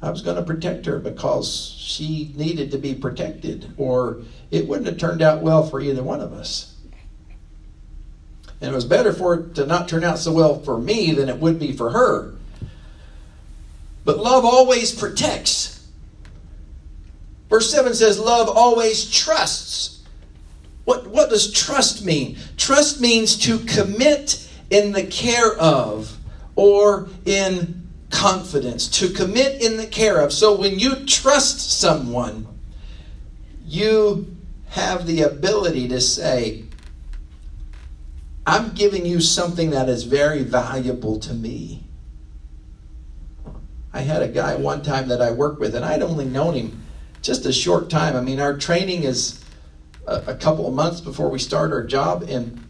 I 0.00 0.10
was 0.10 0.22
going 0.22 0.36
to 0.36 0.42
protect 0.42 0.86
her 0.86 0.98
because 0.98 1.74
she 1.76 2.32
needed 2.36 2.70
to 2.70 2.78
be 2.78 2.94
protected, 2.94 3.74
or 3.76 4.22
it 4.50 4.66
wouldn't 4.66 4.86
have 4.86 4.98
turned 4.98 5.22
out 5.22 5.42
well 5.42 5.66
for 5.66 5.80
either 5.80 6.02
one 6.02 6.20
of 6.20 6.32
us. 6.32 6.75
And 8.60 8.70
it 8.70 8.74
was 8.74 8.84
better 8.84 9.12
for 9.12 9.34
it 9.34 9.54
to 9.56 9.66
not 9.66 9.88
turn 9.88 10.04
out 10.04 10.18
so 10.18 10.32
well 10.32 10.60
for 10.60 10.78
me 10.78 11.12
than 11.12 11.28
it 11.28 11.38
would 11.38 11.58
be 11.58 11.72
for 11.72 11.90
her. 11.90 12.34
But 14.04 14.18
love 14.18 14.44
always 14.44 14.94
protects. 14.94 15.86
Verse 17.50 17.70
7 17.70 17.94
says, 17.94 18.18
Love 18.18 18.48
always 18.48 19.10
trusts. 19.10 20.02
What, 20.84 21.08
what 21.08 21.30
does 21.30 21.52
trust 21.52 22.04
mean? 22.04 22.38
Trust 22.56 23.00
means 23.00 23.36
to 23.38 23.58
commit 23.58 24.48
in 24.70 24.92
the 24.92 25.02
care 25.02 25.52
of 25.56 26.16
or 26.54 27.08
in 27.24 27.88
confidence. 28.10 28.88
To 29.00 29.08
commit 29.08 29.60
in 29.60 29.76
the 29.76 29.86
care 29.86 30.20
of. 30.20 30.32
So 30.32 30.56
when 30.56 30.78
you 30.78 31.04
trust 31.04 31.78
someone, 31.80 32.46
you 33.64 34.36
have 34.68 35.06
the 35.06 35.22
ability 35.22 35.88
to 35.88 36.00
say, 36.00 36.65
I'm 38.46 38.74
giving 38.74 39.04
you 39.04 39.20
something 39.20 39.70
that 39.70 39.88
is 39.88 40.04
very 40.04 40.44
valuable 40.44 41.18
to 41.18 41.34
me. 41.34 41.82
I 43.92 44.00
had 44.02 44.22
a 44.22 44.28
guy 44.28 44.54
one 44.54 44.82
time 44.82 45.08
that 45.08 45.20
I 45.20 45.32
worked 45.32 45.58
with, 45.58 45.74
and 45.74 45.84
I'd 45.84 46.02
only 46.02 46.26
known 46.26 46.54
him 46.54 46.84
just 47.22 47.44
a 47.44 47.52
short 47.52 47.90
time. 47.90 48.14
I 48.14 48.20
mean, 48.20 48.38
our 48.38 48.56
training 48.56 49.02
is 49.02 49.42
a, 50.06 50.22
a 50.28 50.34
couple 50.36 50.68
of 50.68 50.74
months 50.74 51.00
before 51.00 51.28
we 51.28 51.40
start 51.40 51.72
our 51.72 51.82
job, 51.82 52.22
and 52.28 52.62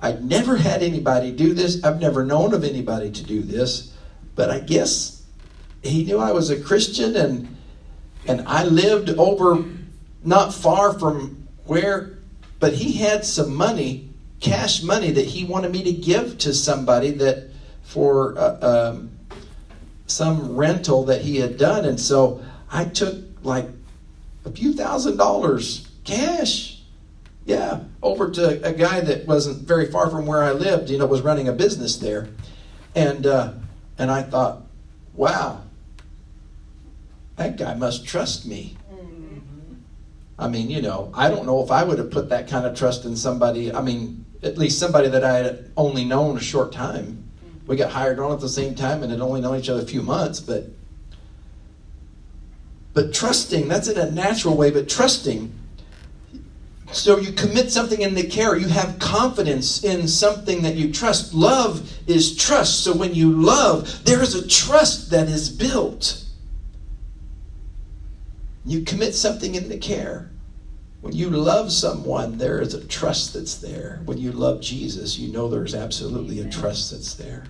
I'd 0.00 0.22
never 0.22 0.56
had 0.56 0.82
anybody 0.82 1.32
do 1.32 1.54
this. 1.54 1.82
I've 1.82 2.00
never 2.00 2.24
known 2.24 2.52
of 2.52 2.64
anybody 2.64 3.10
to 3.12 3.24
do 3.24 3.40
this, 3.40 3.96
but 4.34 4.50
I 4.50 4.60
guess 4.60 5.22
he 5.82 6.04
knew 6.04 6.18
I 6.18 6.32
was 6.32 6.50
a 6.50 6.60
Christian, 6.60 7.16
and 7.16 7.56
and 8.26 8.46
I 8.46 8.64
lived 8.64 9.10
over 9.10 9.64
not 10.22 10.52
far 10.52 10.96
from 10.98 11.48
where, 11.64 12.18
but 12.60 12.74
he 12.74 12.92
had 12.92 13.24
some 13.24 13.54
money, 13.54 14.11
cash 14.42 14.82
money 14.82 15.10
that 15.12 15.24
he 15.24 15.44
wanted 15.44 15.72
me 15.72 15.82
to 15.84 15.92
give 15.92 16.36
to 16.38 16.52
somebody 16.52 17.12
that 17.12 17.50
for. 17.82 18.38
Uh, 18.38 18.90
um, 18.90 19.12
some 20.12 20.56
rental 20.56 21.04
that 21.04 21.22
he 21.22 21.36
had 21.36 21.56
done. 21.56 21.84
And 21.84 21.98
so 21.98 22.42
I 22.70 22.84
took 22.84 23.16
like 23.42 23.66
a 24.44 24.50
few 24.50 24.72
thousand 24.74 25.16
dollars 25.16 25.88
cash. 26.04 26.80
Yeah, 27.44 27.80
over 28.04 28.30
to 28.30 28.64
a 28.64 28.72
guy 28.72 29.00
that 29.00 29.26
wasn't 29.26 29.66
very 29.66 29.90
far 29.90 30.08
from 30.08 30.26
where 30.26 30.44
I 30.44 30.52
lived, 30.52 30.90
you 30.90 30.98
know, 30.98 31.06
was 31.06 31.22
running 31.22 31.48
a 31.48 31.52
business 31.52 31.96
there. 31.96 32.28
And 32.94 33.26
uh, 33.26 33.54
and 33.98 34.12
I 34.12 34.22
thought, 34.22 34.62
wow, 35.14 35.62
that 37.36 37.56
guy 37.56 37.74
must 37.74 38.06
trust 38.06 38.46
me. 38.46 38.76
I 40.38 40.48
mean, 40.48 40.70
you 40.70 40.82
know, 40.82 41.10
I 41.14 41.28
don't 41.28 41.46
know 41.46 41.64
if 41.64 41.70
I 41.72 41.82
would 41.82 41.98
have 41.98 42.10
put 42.10 42.28
that 42.28 42.48
kind 42.48 42.64
of 42.64 42.76
trust 42.76 43.04
in 43.04 43.16
somebody. 43.16 43.72
I 43.72 43.82
mean, 43.82 44.21
at 44.42 44.58
least 44.58 44.78
somebody 44.78 45.08
that 45.08 45.24
I 45.24 45.38
had 45.38 45.70
only 45.76 46.04
known 46.04 46.36
a 46.36 46.40
short 46.40 46.72
time 46.72 47.22
we 47.66 47.76
got 47.76 47.90
hired 47.90 48.18
on 48.18 48.32
at 48.32 48.40
the 48.40 48.48
same 48.48 48.74
time 48.74 49.02
and 49.02 49.12
had 49.12 49.20
only 49.20 49.40
known 49.40 49.58
each 49.58 49.68
other 49.68 49.82
a 49.82 49.86
few 49.86 50.02
months, 50.02 50.40
but 50.40 50.64
but 52.94 53.14
trusting, 53.14 53.68
that's 53.68 53.88
in 53.88 53.96
a 53.96 54.10
natural 54.10 54.54
way, 54.54 54.70
but 54.70 54.86
trusting. 54.86 55.50
So 56.92 57.16
you 57.16 57.32
commit 57.32 57.70
something 57.70 58.02
in 58.02 58.14
the 58.14 58.24
care. 58.24 58.54
You 58.54 58.68
have 58.68 58.98
confidence 58.98 59.82
in 59.82 60.06
something 60.06 60.60
that 60.60 60.74
you 60.74 60.92
trust. 60.92 61.32
Love 61.32 61.90
is 62.06 62.36
trust. 62.36 62.84
So 62.84 62.94
when 62.94 63.14
you 63.14 63.32
love, 63.32 64.04
there 64.04 64.20
is 64.20 64.34
a 64.34 64.46
trust 64.46 65.10
that 65.10 65.28
is 65.28 65.48
built. 65.48 66.22
You 68.66 68.82
commit 68.82 69.14
something 69.14 69.54
in 69.54 69.70
the 69.70 69.78
care. 69.78 70.30
When 71.02 71.16
you 71.16 71.30
love 71.30 71.72
someone, 71.72 72.38
there 72.38 72.60
is 72.60 72.74
a 72.74 72.86
trust 72.86 73.34
that's 73.34 73.56
there. 73.56 74.00
When 74.04 74.18
you 74.18 74.30
love 74.30 74.60
Jesus, 74.60 75.18
you 75.18 75.32
know 75.32 75.48
there's 75.48 75.74
absolutely 75.74 76.38
a 76.38 76.48
trust 76.48 76.92
that's 76.92 77.14
there. 77.14 77.42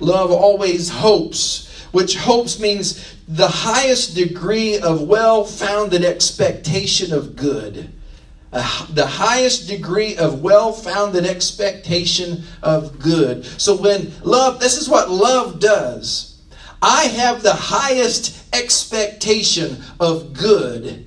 Love 0.00 0.30
always 0.30 0.88
hopes, 0.88 1.68
which 1.92 2.16
hopes 2.16 2.58
means 2.58 3.16
the 3.28 3.48
highest 3.48 4.14
degree 4.14 4.78
of 4.78 5.02
well 5.02 5.44
founded 5.44 6.06
expectation 6.06 7.12
of 7.12 7.36
good. 7.36 7.92
Uh, 8.50 8.86
the 8.94 9.06
highest 9.06 9.68
degree 9.68 10.16
of 10.16 10.40
well 10.40 10.72
founded 10.72 11.26
expectation 11.26 12.44
of 12.62 12.98
good. 12.98 13.44
So, 13.60 13.76
when 13.76 14.10
love, 14.22 14.58
this 14.58 14.78
is 14.78 14.88
what 14.88 15.10
love 15.10 15.60
does. 15.60 16.40
I 16.80 17.04
have 17.04 17.42
the 17.42 17.52
highest 17.52 18.42
expectation 18.54 19.82
of 20.00 20.32
good. 20.32 21.06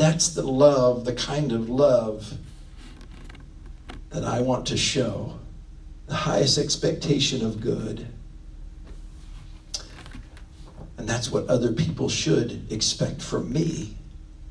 That's 0.00 0.30
the 0.30 0.42
love, 0.42 1.04
the 1.04 1.12
kind 1.12 1.52
of 1.52 1.68
love 1.68 2.32
that 4.08 4.24
I 4.24 4.40
want 4.40 4.64
to 4.68 4.76
show 4.78 5.38
the 6.06 6.14
highest 6.14 6.56
expectation 6.56 7.44
of 7.44 7.60
good. 7.60 8.06
And 10.96 11.06
that's 11.06 11.30
what 11.30 11.46
other 11.48 11.70
people 11.72 12.08
should 12.08 12.66
expect 12.72 13.20
from 13.20 13.52
me 13.52 13.94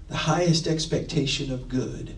the 0.08 0.18
highest 0.18 0.68
expectation 0.68 1.52
of 1.52 1.68
good. 1.68 2.14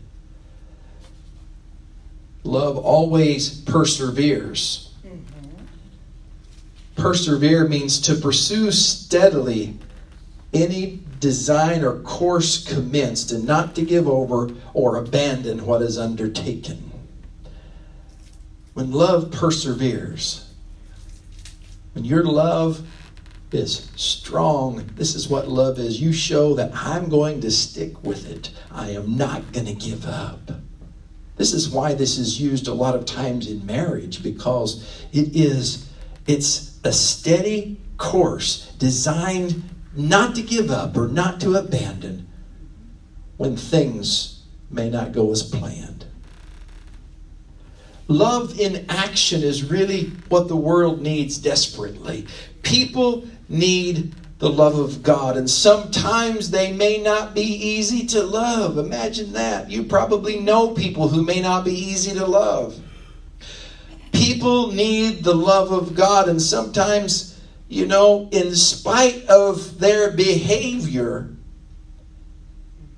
Love 2.43 2.77
always 2.77 3.61
perseveres. 3.61 4.93
Mm-hmm. 5.07 5.65
Persevere 6.97 7.65
means 7.65 8.01
to 8.01 8.15
pursue 8.15 8.73
steadily 8.73 9.77
any 10.53 11.00
design 11.20 11.84
or 11.84 12.00
course 12.00 12.65
commenced 12.67 13.31
and 13.31 13.46
not 13.46 13.75
to 13.75 13.86
give 13.86 14.08
over 14.08 14.50
or 14.74 14.98
abandon 14.98 15.65
what 15.65 15.81
is 15.81 15.98
undertaken. 15.98 16.91
When 18.74 18.91
love 18.91 19.31
perseveres, 19.31 20.51
when 21.93 22.05
your 22.05 22.24
love 22.24 22.88
is 23.51 23.91
strong, 23.96 24.89
this 24.96 25.13
is 25.13 25.27
what 25.27 25.50
love 25.50 25.77
is. 25.77 26.01
You 26.01 26.13
show 26.13 26.53
that 26.55 26.72
I'm 26.74 27.10
going 27.10 27.41
to 27.41 27.51
stick 27.51 28.03
with 28.03 28.29
it. 28.29 28.51
I 28.72 28.91
am 28.91 29.17
not 29.17 29.51
going 29.51 29.65
to 29.65 29.74
give 29.74 30.05
up. 30.05 30.51
This 31.36 31.53
is 31.53 31.70
why 31.70 31.93
this 31.93 32.17
is 32.17 32.39
used 32.39 32.67
a 32.67 32.74
lot 32.74 32.96
of 32.96 33.05
times 33.05 33.50
in 33.50 33.65
marriage 33.65 34.22
because 34.24 35.05
it 35.12 35.36
is 35.36 35.89
it's 36.27 36.79
a 36.84 36.93
steady 36.93 37.79
course 37.98 38.72
designed 38.77 39.63
not 39.95 40.36
to 40.36 40.41
give 40.41 40.71
up 40.71 40.95
or 40.95 41.07
not 41.07 41.39
to 41.41 41.55
abandon 41.55 42.27
when 43.38 43.57
things 43.57 44.43
may 44.69 44.89
not 44.89 45.12
go 45.12 45.31
as 45.31 45.43
planned. 45.43 46.05
Love 48.07 48.60
in 48.60 48.86
action 48.89 49.41
is 49.41 49.63
really 49.63 50.12
what 50.27 50.48
the 50.48 50.55
world 50.55 51.01
needs 51.01 51.38
desperately. 51.38 52.27
People 52.62 53.25
need 53.48 54.13
the 54.39 54.50
love 54.50 54.77
of 54.77 55.03
God, 55.03 55.38
and 55.38 55.50
sometimes 55.50 56.50
they 56.50 56.74
may 56.74 56.98
not 56.98 57.36
be 57.36 57.41
easy 57.41 58.07
to 58.07 58.24
love. 58.24 58.77
Imagine 58.77 59.33
that. 59.33 59.69
You 59.69 59.83
probably 59.83 60.39
know 60.39 60.74
people 60.74 61.07
who 61.07 61.24
may 61.24 61.41
not 61.41 61.63
be 61.63 61.74
easy 61.74 62.17
to 62.17 62.25
love. 62.25 62.77
People 64.12 64.71
need 64.71 65.24
the 65.24 65.36
love 65.36 65.71
of 65.71 65.93
God, 65.95 66.27
and 66.27 66.41
sometimes, 66.41 67.30
you 67.72 67.86
know, 67.86 68.28
in 68.34 68.54
spite 68.54 69.25
of 69.28 69.80
their 69.80 70.12
behavior 70.12 71.30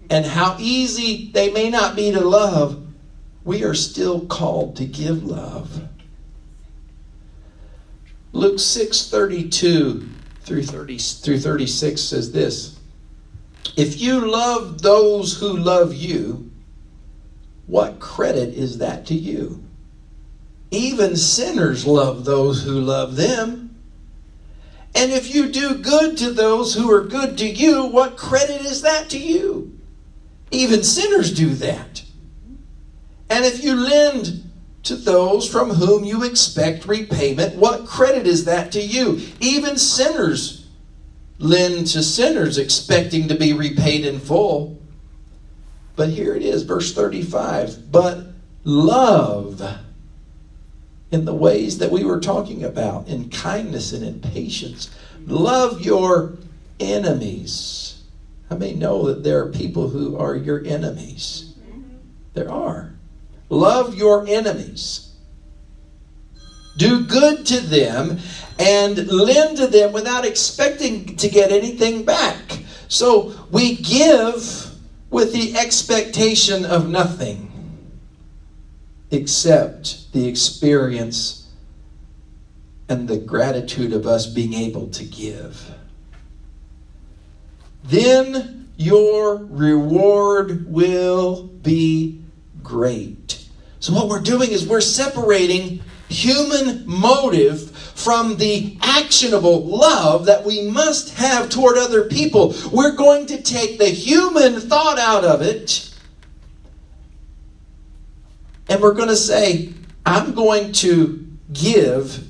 and 0.10 0.25
how 0.25 0.58
easy 0.58 1.30
they 1.32 1.51
may 1.51 1.70
not 1.70 1.96
be 1.96 2.12
to 2.12 2.20
love, 2.20 2.84
we 3.44 3.63
are 3.63 3.75
still 3.75 4.25
called 4.25 4.75
to 4.77 4.86
give 4.86 5.24
love. 5.24 5.88
Luke 8.32 8.58
6 8.58 9.12
32 9.12 10.10
through, 10.42 10.63
30, 10.63 10.98
through 10.98 11.39
36 11.39 12.01
says 12.01 12.32
this 12.32 12.80
If 13.77 14.01
you 14.01 14.22
love 14.22 14.82
those 14.82 15.39
who 15.39 15.56
love 15.56 15.94
you, 15.94 16.50
what 17.68 18.00
credit 18.00 18.56
is 18.56 18.80
that 18.80 19.06
to 19.06 19.13
you? 19.13 19.63
Even 20.72 21.15
sinners 21.15 21.86
love 21.86 22.25
those 22.25 22.63
who 22.63 22.82
love 22.82 23.15
them. 23.15 23.62
And 24.95 25.12
if 25.12 25.33
you 25.33 25.50
do 25.50 25.79
good 25.79 26.17
to 26.17 26.31
those 26.31 26.75
who 26.75 26.91
are 26.91 27.03
good 27.03 27.38
to 27.39 27.47
you, 27.47 27.85
what 27.85 28.17
credit 28.17 28.62
is 28.62 28.81
that 28.83 29.09
to 29.09 29.19
you? 29.19 29.79
Even 30.51 30.83
sinners 30.83 31.33
do 31.33 31.50
that. 31.55 32.03
And 33.29 33.43
if 33.43 33.63
you 33.63 33.75
lend 33.75 34.50
to 34.83 34.95
those 34.95 35.50
from 35.50 35.71
whom 35.71 36.03
you 36.03 36.23
expect 36.23 36.85
repayment, 36.85 37.55
what 37.55 37.88
credit 37.88 38.27
is 38.27 38.45
that 38.45 38.71
to 38.73 38.81
you? 38.81 39.21
Even 39.39 39.77
sinners 39.77 40.67
lend 41.39 41.88
to 41.88 42.03
sinners 42.03 42.57
expecting 42.57 43.27
to 43.27 43.35
be 43.35 43.53
repaid 43.53 44.05
in 44.05 44.19
full. 44.19 44.79
But 45.95 46.09
here 46.09 46.35
it 46.35 46.43
is, 46.43 46.63
verse 46.63 46.93
35. 46.93 47.91
But 47.91 48.27
love 48.63 49.62
in 51.13 51.25
the 51.25 51.34
ways 51.34 51.77
that 51.77 51.91
we 51.91 52.03
were 52.03 52.20
talking 52.20 52.63
about, 52.63 53.08
in 53.08 53.29
kindness 53.29 53.93
and 53.93 54.03
in 54.03 54.20
patience. 54.20 54.89
Love 55.27 55.81
your 55.81 56.33
enemies. 56.79 58.01
I 58.50 58.55
may 58.55 58.74
know 58.74 59.05
that 59.05 59.24
there 59.24 59.44
are 59.44 59.51
people 59.51 59.90
who 59.90 60.18
are 60.18 60.35
your 60.35 60.66
enemies. 60.66 61.53
There 62.33 62.51
are. 62.51 62.96
Love 63.50 63.96
your 63.96 64.27
enemies. 64.27 65.14
Do 66.77 67.05
good 67.05 67.46
to 67.46 67.59
them 67.59 68.18
and 68.57 69.07
lend 69.07 69.57
to 69.57 69.68
them 69.68 69.94
without 69.94 70.25
expecting 70.25 71.16
to 71.18 71.29
get 71.29 71.51
anything 71.51 72.03
back. 72.03 72.64
So 72.87 73.35
we 73.51 73.75
give 73.75 74.72
with 75.11 75.31
the 75.31 75.55
expectation 75.57 76.66
of 76.66 76.90
nothing 76.90 77.52
except 79.13 80.11
the 80.11 80.27
experience 80.27 81.47
and 82.89 83.07
the 83.07 83.17
gratitude 83.17 83.93
of 83.93 84.07
us 84.07 84.25
being 84.25 84.53
able 84.53 84.87
to 84.87 85.05
give. 85.05 85.71
Then 87.83 88.69
your 88.75 89.35
reward 89.35 90.65
will 90.71 91.43
be 91.43 92.21
great. 92.63 93.45
So, 93.79 93.93
what 93.93 94.07
we're 94.07 94.19
doing 94.19 94.51
is 94.51 94.67
we're 94.67 94.81
separating 94.81 95.81
human 96.09 96.83
motive 96.87 97.69
from 97.71 98.37
the 98.37 98.77
actionable 98.81 99.65
love 99.65 100.25
that 100.25 100.43
we 100.43 100.69
must 100.69 101.15
have 101.15 101.49
toward 101.49 101.77
other 101.77 102.05
people. 102.05 102.55
We're 102.71 102.95
going 102.95 103.27
to 103.27 103.41
take 103.41 103.77
the 103.77 103.89
human 103.89 104.59
thought 104.59 104.97
out 104.97 105.23
of 105.23 105.41
it 105.41 105.93
and 108.67 108.81
we're 108.81 108.93
going 108.93 109.09
to 109.09 109.15
say, 109.15 109.73
I'm 110.05 110.33
going 110.33 110.71
to 110.73 111.27
give 111.51 112.27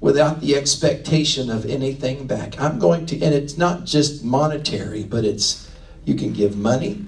without 0.00 0.40
the 0.40 0.54
expectation 0.54 1.50
of 1.50 1.64
anything 1.64 2.26
back. 2.26 2.60
I'm 2.60 2.78
going 2.78 3.06
to, 3.06 3.22
and 3.22 3.34
it's 3.34 3.56
not 3.56 3.84
just 3.84 4.24
monetary, 4.24 5.02
but 5.02 5.24
it's 5.24 5.70
you 6.04 6.14
can 6.14 6.32
give 6.32 6.56
money, 6.56 7.06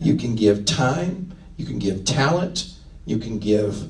you 0.00 0.16
can 0.16 0.34
give 0.34 0.64
time, 0.64 1.34
you 1.56 1.64
can 1.64 1.78
give 1.78 2.04
talent, 2.04 2.74
you 3.04 3.18
can 3.18 3.38
give 3.38 3.88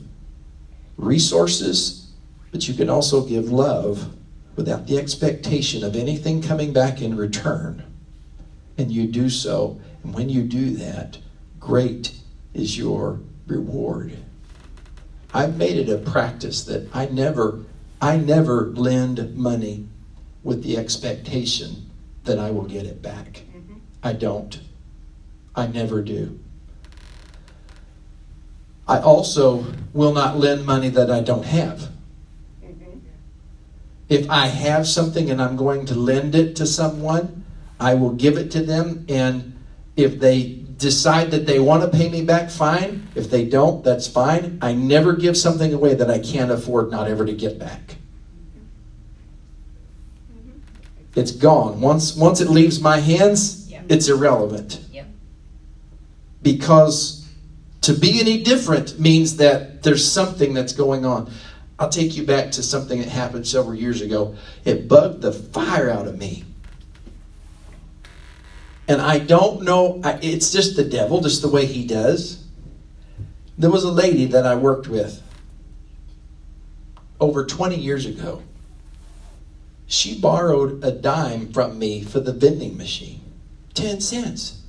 resources, 0.96 2.12
but 2.50 2.68
you 2.68 2.74
can 2.74 2.90
also 2.90 3.24
give 3.24 3.50
love 3.50 4.14
without 4.56 4.86
the 4.86 4.98
expectation 4.98 5.82
of 5.82 5.96
anything 5.96 6.42
coming 6.42 6.72
back 6.72 7.00
in 7.00 7.16
return. 7.16 7.82
And 8.76 8.90
you 8.90 9.06
do 9.06 9.30
so, 9.30 9.80
and 10.02 10.12
when 10.12 10.28
you 10.28 10.42
do 10.42 10.70
that, 10.76 11.18
great 11.58 12.14
is 12.52 12.76
your 12.76 13.20
reward. 13.46 14.16
I've 15.34 15.56
made 15.56 15.76
it 15.76 15.88
a 15.88 15.98
practice 15.98 16.64
that 16.64 16.88
I 16.94 17.06
never 17.06 17.64
I 18.00 18.16
never 18.16 18.66
lend 18.66 19.36
money 19.36 19.86
with 20.42 20.64
the 20.64 20.76
expectation 20.76 21.88
that 22.24 22.38
I 22.38 22.50
will 22.50 22.64
get 22.64 22.84
it 22.84 23.00
back. 23.00 23.44
Mm-hmm. 23.56 23.74
I 24.02 24.12
don't. 24.12 24.60
I 25.54 25.68
never 25.68 26.02
do. 26.02 26.38
I 28.88 28.98
also 28.98 29.64
will 29.92 30.12
not 30.12 30.38
lend 30.38 30.66
money 30.66 30.88
that 30.88 31.10
I 31.10 31.20
don't 31.20 31.44
have. 31.44 31.90
Mm-hmm. 32.64 32.98
If 34.08 34.28
I 34.28 34.46
have 34.48 34.88
something 34.88 35.30
and 35.30 35.40
I'm 35.40 35.56
going 35.56 35.86
to 35.86 35.94
lend 35.94 36.34
it 36.34 36.56
to 36.56 36.66
someone, 36.66 37.44
I 37.78 37.94
will 37.94 38.12
give 38.12 38.36
it 38.36 38.50
to 38.52 38.64
them. 38.64 39.06
And 39.08 39.56
if 39.96 40.18
they 40.18 40.61
decide 40.82 41.30
that 41.30 41.46
they 41.46 41.60
want 41.60 41.82
to 41.84 41.96
pay 41.96 42.10
me 42.10 42.22
back, 42.22 42.50
fine. 42.50 43.08
If 43.14 43.30
they 43.30 43.46
don't, 43.46 43.82
that's 43.84 44.08
fine. 44.08 44.58
I 44.60 44.74
never 44.74 45.14
give 45.14 45.36
something 45.36 45.72
away 45.72 45.94
that 45.94 46.10
I 46.10 46.18
can't 46.18 46.50
afford 46.50 46.90
not 46.90 47.08
ever 47.08 47.24
to 47.24 47.32
get 47.32 47.58
back. 47.58 47.96
Mm-hmm. 50.34 50.58
It's 51.14 51.30
gone. 51.30 51.80
Once 51.80 52.16
once 52.16 52.40
it 52.40 52.50
leaves 52.50 52.80
my 52.80 52.98
hands, 52.98 53.70
yeah. 53.70 53.82
it's 53.88 54.08
irrelevant. 54.08 54.80
Yeah. 54.90 55.04
Because 56.42 57.28
to 57.82 57.94
be 57.94 58.20
any 58.20 58.42
different 58.42 58.98
means 58.98 59.36
that 59.36 59.82
there's 59.84 60.06
something 60.10 60.52
that's 60.52 60.72
going 60.72 61.06
on. 61.06 61.30
I'll 61.78 61.88
take 61.88 62.16
you 62.16 62.24
back 62.24 62.50
to 62.52 62.62
something 62.62 63.00
that 63.00 63.08
happened 63.08 63.46
several 63.46 63.74
years 63.74 64.02
ago. 64.02 64.36
It 64.64 64.88
bugged 64.88 65.22
the 65.22 65.32
fire 65.32 65.88
out 65.88 66.06
of 66.06 66.18
me 66.18 66.44
and 68.88 69.00
I 69.00 69.18
don't 69.18 69.62
know, 69.62 70.00
it's 70.22 70.50
just 70.50 70.76
the 70.76 70.84
devil, 70.84 71.20
just 71.20 71.42
the 71.42 71.48
way 71.48 71.66
he 71.66 71.86
does. 71.86 72.44
There 73.56 73.70
was 73.70 73.84
a 73.84 73.92
lady 73.92 74.26
that 74.26 74.46
I 74.46 74.54
worked 74.54 74.88
with 74.88 75.22
over 77.20 77.46
20 77.46 77.76
years 77.76 78.06
ago. 78.06 78.42
She 79.86 80.18
borrowed 80.18 80.82
a 80.82 80.90
dime 80.90 81.52
from 81.52 81.78
me 81.78 82.02
for 82.02 82.18
the 82.18 82.32
vending 82.32 82.76
machine 82.76 83.20
10 83.74 84.00
cents. 84.00 84.60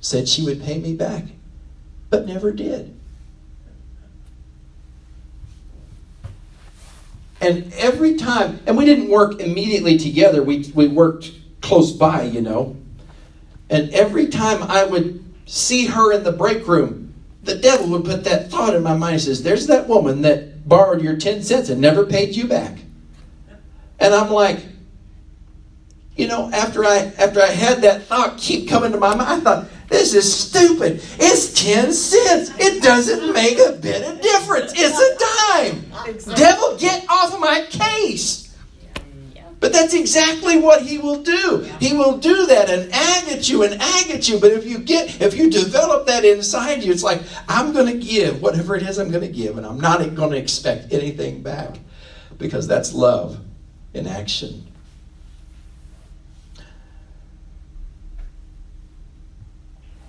Said 0.00 0.28
she 0.28 0.44
would 0.44 0.62
pay 0.62 0.78
me 0.78 0.94
back, 0.94 1.24
but 2.08 2.26
never 2.26 2.52
did. 2.52 2.96
And 7.42 7.72
every 7.74 8.16
time, 8.16 8.60
and 8.66 8.76
we 8.76 8.84
didn't 8.84 9.08
work 9.08 9.40
immediately 9.40 9.98
together, 9.98 10.42
we, 10.42 10.70
we 10.74 10.88
worked 10.88 11.32
close 11.60 11.92
by, 11.92 12.22
you 12.22 12.40
know. 12.40 12.76
And 13.68 13.90
every 13.90 14.26
time 14.26 14.62
I 14.62 14.84
would 14.84 15.24
see 15.46 15.86
her 15.86 16.12
in 16.12 16.24
the 16.24 16.32
break 16.32 16.66
room, 16.66 17.14
the 17.42 17.56
devil 17.56 17.88
would 17.88 18.04
put 18.04 18.24
that 18.24 18.50
thought 18.50 18.74
in 18.74 18.82
my 18.82 18.96
mind. 18.96 19.14
He 19.14 19.18
says, 19.20 19.42
There's 19.42 19.66
that 19.68 19.88
woman 19.88 20.22
that 20.22 20.68
borrowed 20.68 21.02
your 21.02 21.16
10 21.16 21.42
cents 21.42 21.68
and 21.68 21.80
never 21.80 22.04
paid 22.04 22.36
you 22.36 22.46
back. 22.46 22.78
And 23.98 24.14
I'm 24.14 24.30
like, 24.30 24.60
you 26.16 26.28
know, 26.28 26.50
after 26.52 26.84
I 26.84 27.12
after 27.18 27.40
I 27.40 27.46
had 27.46 27.82
that 27.82 28.02
thought 28.02 28.36
keep 28.36 28.68
coming 28.68 28.92
to 28.92 28.98
my 28.98 29.14
mind, 29.14 29.30
I 29.30 29.40
thought, 29.40 29.68
this 29.88 30.14
is 30.14 30.32
stupid. 30.32 31.02
It's 31.18 31.52
10 31.62 31.92
cents. 31.92 32.50
It 32.58 32.82
doesn't 32.82 33.32
make 33.32 33.58
a 33.58 33.72
bit 33.72 34.06
of 34.06 34.20
difference. 34.20 34.72
It's 34.76 34.98
a 34.98 35.16
dime. 35.56 36.36
Devil, 36.36 36.76
get 36.78 37.04
off 37.08 37.34
of 37.34 37.40
my 37.40 37.66
case. 37.70 38.49
But 39.60 39.74
that's 39.74 39.92
exactly 39.92 40.58
what 40.58 40.82
he 40.82 40.96
will 40.96 41.22
do. 41.22 41.68
He 41.78 41.92
will 41.92 42.16
do 42.16 42.46
that 42.46 42.70
and 42.70 42.90
ag 42.92 43.28
at 43.28 43.48
you 43.48 43.62
and 43.62 43.74
ag 43.74 44.10
at 44.10 44.26
you. 44.26 44.40
But 44.40 44.52
if 44.52 44.64
you 44.64 44.78
get, 44.78 45.20
if 45.20 45.34
you 45.36 45.50
develop 45.50 46.06
that 46.06 46.24
inside 46.24 46.82
you, 46.82 46.90
it's 46.90 47.02
like, 47.02 47.20
I'm 47.46 47.74
going 47.74 47.86
to 47.86 48.06
give 48.06 48.40
whatever 48.40 48.74
it 48.74 48.82
is 48.82 48.98
I'm 48.98 49.10
going 49.10 49.20
to 49.20 49.28
give, 49.28 49.58
and 49.58 49.66
I'm 49.66 49.78
not 49.78 49.98
going 50.14 50.30
to 50.30 50.38
expect 50.38 50.92
anything 50.92 51.42
back. 51.42 51.78
Because 52.38 52.66
that's 52.66 52.94
love 52.94 53.38
in 53.92 54.06
action. 54.06 54.69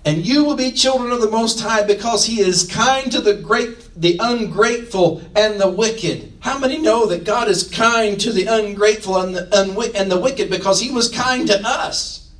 And 0.04 0.26
you 0.26 0.44
will 0.44 0.56
be 0.56 0.72
children 0.72 1.12
of 1.12 1.20
the 1.20 1.30
Most 1.30 1.60
High 1.60 1.84
because 1.84 2.26
He 2.26 2.40
is 2.40 2.66
kind 2.66 3.10
to 3.12 3.20
the 3.20 3.34
great, 3.34 3.78
the 3.94 4.18
ungrateful 4.20 5.22
and 5.36 5.60
the 5.60 5.70
wicked. 5.70 6.32
How 6.40 6.58
many 6.58 6.78
know 6.78 7.06
that 7.06 7.24
God 7.24 7.48
is 7.48 7.70
kind 7.70 8.20
to 8.20 8.32
the 8.32 8.46
ungrateful 8.46 9.18
and 9.18 9.34
the, 9.34 9.42
unwi- 9.52 9.94
and 9.94 10.10
the 10.10 10.18
wicked 10.18 10.50
because 10.50 10.80
He 10.80 10.90
was 10.90 11.08
kind 11.08 11.46
to 11.46 11.60
us? 11.64 12.30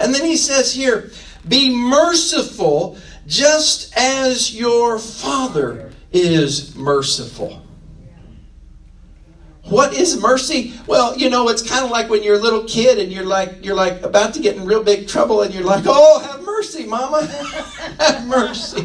And 0.00 0.12
then 0.12 0.24
He 0.24 0.36
says 0.36 0.74
here, 0.74 1.10
"Be 1.46 1.70
merciful, 1.74 2.98
just 3.26 3.96
as 3.96 4.52
your 4.54 4.98
Father 4.98 5.92
is 6.12 6.74
merciful." 6.74 7.62
What 9.68 9.92
is 9.92 10.20
mercy? 10.20 10.72
Well, 10.86 11.16
you 11.16 11.28
know, 11.28 11.48
it's 11.50 11.62
kind 11.62 11.84
of 11.84 11.90
like 11.90 12.08
when 12.08 12.22
you're 12.22 12.36
a 12.36 12.40
little 12.40 12.64
kid 12.64 12.98
and 12.98 13.12
you're 13.12 13.26
like 13.26 13.64
you're 13.64 13.74
like 13.74 14.02
about 14.02 14.34
to 14.34 14.40
get 14.40 14.56
in 14.56 14.64
real 14.64 14.82
big 14.82 15.06
trouble 15.06 15.42
and 15.42 15.52
you're 15.52 15.62
like, 15.64 15.84
"Oh, 15.86 16.20
have 16.20 16.42
mercy, 16.58 16.86
mama. 16.86 17.24
have 18.00 18.26
mercy." 18.26 18.84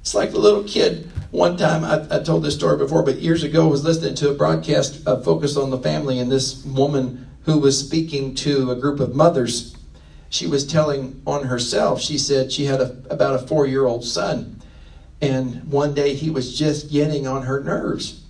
It's 0.00 0.14
like 0.14 0.30
the 0.30 0.38
little 0.38 0.62
kid. 0.64 1.10
One 1.32 1.56
time, 1.56 1.82
I, 1.82 2.06
I, 2.14 2.22
told 2.22 2.44
this 2.44 2.54
story 2.54 2.76
before, 2.78 3.02
but 3.02 3.16
years 3.16 3.42
ago, 3.42 3.66
I 3.66 3.70
was 3.70 3.82
listening 3.82 4.14
to 4.16 4.30
a 4.30 4.34
broadcast 4.34 5.04
uh, 5.08 5.20
focused 5.20 5.56
on 5.56 5.70
the 5.70 5.78
family, 5.78 6.20
and 6.20 6.30
this 6.30 6.64
woman 6.64 7.26
who 7.44 7.58
was 7.58 7.76
speaking 7.76 8.36
to 8.36 8.70
a 8.70 8.76
group 8.76 9.00
of 9.00 9.16
mothers, 9.16 9.76
she 10.30 10.46
was 10.46 10.64
telling 10.64 11.20
on 11.26 11.46
herself. 11.46 12.00
She 12.00 12.18
said 12.18 12.52
she 12.52 12.66
had 12.66 12.80
a, 12.80 12.96
about 13.10 13.34
a 13.34 13.46
four-year-old 13.46 14.04
son, 14.04 14.62
and 15.20 15.64
one 15.64 15.92
day 15.92 16.14
he 16.14 16.30
was 16.30 16.56
just 16.56 16.92
getting 16.92 17.26
on 17.26 17.42
her 17.42 17.64
nerves. 17.64 18.22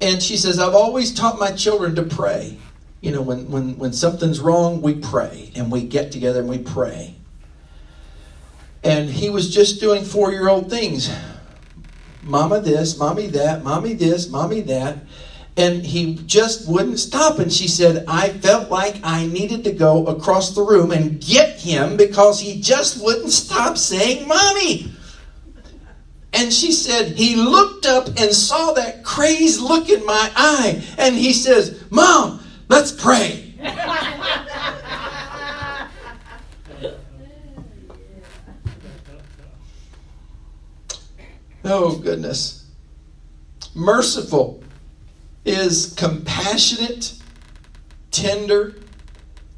And 0.00 0.22
she 0.22 0.36
says, 0.36 0.58
I've 0.58 0.74
always 0.74 1.14
taught 1.14 1.38
my 1.38 1.52
children 1.52 1.94
to 1.96 2.02
pray. 2.02 2.58
You 3.00 3.12
know, 3.12 3.22
when, 3.22 3.50
when, 3.50 3.78
when 3.78 3.92
something's 3.92 4.40
wrong, 4.40 4.82
we 4.82 4.94
pray 4.94 5.52
and 5.56 5.72
we 5.72 5.82
get 5.82 6.12
together 6.12 6.40
and 6.40 6.48
we 6.48 6.58
pray. 6.58 7.14
And 8.82 9.08
he 9.08 9.30
was 9.30 9.52
just 9.54 9.80
doing 9.80 10.04
four 10.04 10.32
year 10.32 10.48
old 10.48 10.70
things 10.70 11.10
Mama 12.22 12.60
this, 12.60 12.98
Mommy 12.98 13.26
that, 13.28 13.64
Mommy 13.64 13.94
this, 13.94 14.28
Mommy 14.28 14.60
that. 14.62 14.98
And 15.56 15.84
he 15.84 16.14
just 16.26 16.68
wouldn't 16.68 16.98
stop. 16.98 17.38
And 17.38 17.52
she 17.52 17.66
said, 17.66 18.04
I 18.06 18.28
felt 18.28 18.70
like 18.70 19.00
I 19.02 19.26
needed 19.26 19.64
to 19.64 19.72
go 19.72 20.06
across 20.06 20.54
the 20.54 20.62
room 20.62 20.92
and 20.92 21.20
get 21.20 21.58
him 21.60 21.96
because 21.96 22.40
he 22.40 22.60
just 22.60 23.02
wouldn't 23.02 23.30
stop 23.30 23.76
saying, 23.76 24.28
Mommy. 24.28 24.92
And 26.32 26.52
she 26.52 26.70
said, 26.70 27.16
he 27.16 27.34
looked 27.34 27.86
up 27.86 28.06
and 28.06 28.32
saw 28.32 28.72
that 28.74 29.02
crazed 29.02 29.60
look 29.60 29.88
in 29.88 30.04
my 30.06 30.30
eye. 30.36 30.82
And 30.96 31.16
he 31.16 31.32
says, 31.32 31.84
Mom, 31.90 32.39
let's 32.70 32.92
pray. 32.92 33.52
oh, 41.64 41.98
goodness. 41.98 42.68
Merciful 43.74 44.62
is 45.44 45.94
compassionate, 45.98 47.14
tender, 48.12 48.76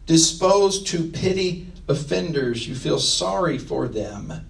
disposed 0.06 0.86
to 0.88 1.10
pity 1.10 1.66
offenders. 1.88 2.66
You 2.66 2.74
feel 2.74 2.98
sorry 2.98 3.58
for 3.58 3.88
them. 3.88 4.46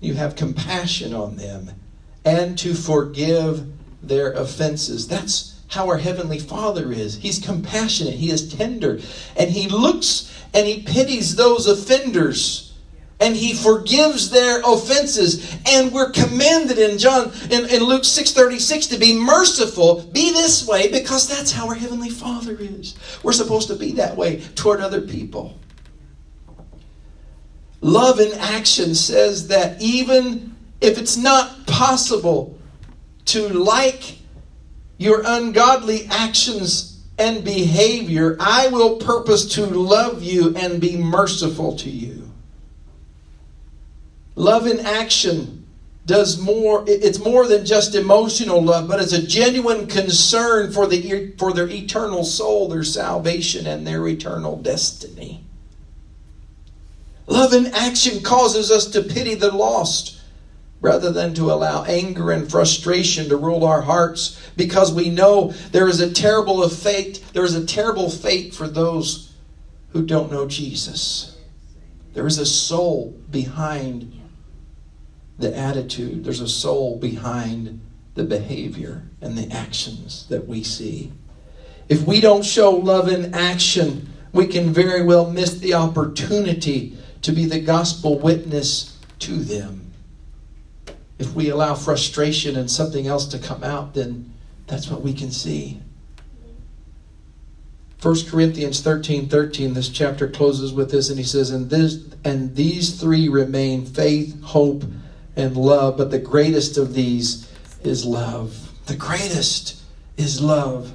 You 0.00 0.14
have 0.14 0.34
compassion 0.34 1.12
on 1.12 1.36
them 1.36 1.72
and 2.24 2.58
to 2.58 2.74
forgive 2.74 3.66
their 4.02 4.32
offenses. 4.32 5.08
That's 5.08 5.55
how 5.68 5.88
our 5.88 5.98
Heavenly 5.98 6.38
Father 6.38 6.92
is. 6.92 7.16
He's 7.16 7.38
compassionate, 7.38 8.14
He 8.14 8.30
is 8.30 8.54
tender, 8.54 9.00
and 9.36 9.50
He 9.50 9.68
looks 9.68 10.32
and 10.54 10.66
He 10.66 10.82
pities 10.82 11.36
those 11.36 11.66
offenders. 11.66 12.62
And 13.18 13.34
he 13.34 13.54
forgives 13.54 14.28
their 14.28 14.60
offenses. 14.60 15.56
And 15.66 15.90
we're 15.90 16.10
commanded 16.10 16.78
in 16.78 16.98
john 16.98 17.32
in, 17.50 17.64
in 17.70 17.82
luke 17.82 18.02
6.36 18.02 18.90
to 18.90 18.98
be 18.98 19.18
merciful. 19.18 20.02
Be 20.12 20.32
this 20.32 20.68
way 20.68 20.90
because 20.90 21.26
that's 21.26 21.50
how 21.50 21.68
our 21.68 21.74
heavenly 21.74 22.10
father 22.10 22.58
is. 22.60 22.94
We're 23.22 23.32
supposed 23.32 23.68
to 23.68 23.74
be 23.74 23.92
that 23.92 24.16
way 24.16 24.42
toward 24.54 24.80
other 24.80 25.00
people. 25.00 25.58
Love 27.80 28.20
in 28.20 28.32
action 28.38 28.94
says 28.94 29.48
that 29.48 29.80
even 29.80 30.54
if 30.80 30.98
it's 30.98 31.16
not 31.16 31.66
possible 31.66 32.58
to 33.26 33.48
like 33.48 34.18
your 34.98 35.22
ungodly 35.26 36.06
actions 36.10 37.02
and 37.18 37.44
behavior 37.44 38.36
i 38.40 38.68
will 38.68 38.96
purpose 38.96 39.54
to 39.54 39.64
love 39.66 40.22
you 40.22 40.54
and 40.56 40.80
be 40.80 40.96
merciful 40.96 41.76
to 41.76 41.90
you. 41.90 42.26
Love 44.36 44.66
in 44.66 44.80
action 44.80 45.66
does 46.04 46.38
more 46.38 46.84
it's 46.86 47.18
more 47.18 47.48
than 47.48 47.64
just 47.64 47.96
emotional 47.96 48.62
love 48.62 48.86
but 48.86 49.00
it's 49.00 49.12
a 49.12 49.26
genuine 49.26 49.86
concern 49.88 50.70
for 50.70 50.86
the 50.86 51.32
for 51.36 51.52
their 51.52 51.68
eternal 51.68 52.22
soul 52.22 52.68
their 52.68 52.84
salvation 52.84 53.66
and 53.66 53.86
their 53.86 54.06
eternal 54.06 54.56
destiny. 54.58 55.42
Love 57.26 57.54
in 57.54 57.66
action 57.74 58.22
causes 58.22 58.70
us 58.70 58.86
to 58.86 59.02
pity 59.02 59.34
the 59.34 59.50
lost 59.50 60.20
rather 60.80 61.10
than 61.10 61.34
to 61.34 61.50
allow 61.50 61.84
anger 61.84 62.30
and 62.30 62.50
frustration 62.50 63.28
to 63.28 63.36
rule 63.36 63.64
our 63.64 63.82
hearts 63.82 64.40
because 64.56 64.92
we 64.92 65.08
know 65.08 65.52
there 65.72 65.88
is 65.88 66.00
a 66.00 66.12
terrible 66.12 66.68
fate 66.68 67.24
there 67.32 67.44
is 67.44 67.54
a 67.54 67.66
terrible 67.66 68.10
fate 68.10 68.54
for 68.54 68.68
those 68.68 69.34
who 69.90 70.04
don't 70.04 70.30
know 70.30 70.46
Jesus 70.46 71.36
there 72.12 72.26
is 72.26 72.38
a 72.38 72.46
soul 72.46 73.14
behind 73.30 74.16
the 75.38 75.56
attitude, 75.56 76.24
there's 76.24 76.40
a 76.40 76.48
soul 76.48 76.98
behind 76.98 77.80
the 78.14 78.24
behavior 78.24 79.02
and 79.20 79.36
the 79.36 79.54
actions 79.54 80.26
that 80.28 80.46
we 80.46 80.62
see. 80.62 81.12
If 81.88 82.06
we 82.06 82.20
don't 82.20 82.44
show 82.44 82.70
love 82.70 83.08
in 83.08 83.34
action, 83.34 84.08
we 84.32 84.46
can 84.46 84.72
very 84.72 85.02
well 85.04 85.30
miss 85.30 85.58
the 85.58 85.74
opportunity 85.74 86.96
to 87.22 87.32
be 87.32 87.44
the 87.44 87.60
gospel 87.60 88.18
witness 88.18 88.96
to 89.20 89.36
them. 89.36 89.92
If 91.18 91.34
we 91.34 91.48
allow 91.48 91.74
frustration 91.74 92.56
and 92.56 92.70
something 92.70 93.06
else 93.06 93.26
to 93.28 93.38
come 93.38 93.64
out, 93.64 93.94
then 93.94 94.32
that's 94.66 94.88
what 94.88 95.02
we 95.02 95.12
can 95.12 95.30
see. 95.30 95.80
1 98.02 98.26
Corinthians 98.26 98.82
13 98.82 99.28
13, 99.28 99.74
this 99.74 99.88
chapter 99.88 100.28
closes 100.28 100.72
with 100.72 100.90
this, 100.90 101.08
and 101.08 101.18
he 101.18 101.24
says, 101.24 101.50
And 101.50 101.70
this 101.70 102.04
and 102.24 102.54
these 102.54 103.00
three 103.00 103.28
remain 103.28 103.86
faith, 103.86 104.40
hope, 104.42 104.84
and 105.34 105.56
love, 105.56 105.96
but 105.96 106.10
the 106.10 106.18
greatest 106.18 106.76
of 106.76 106.94
these 106.94 107.50
is 107.82 108.04
love. 108.04 108.72
The 108.86 108.96
greatest 108.96 109.80
is 110.16 110.40
love. 110.40 110.92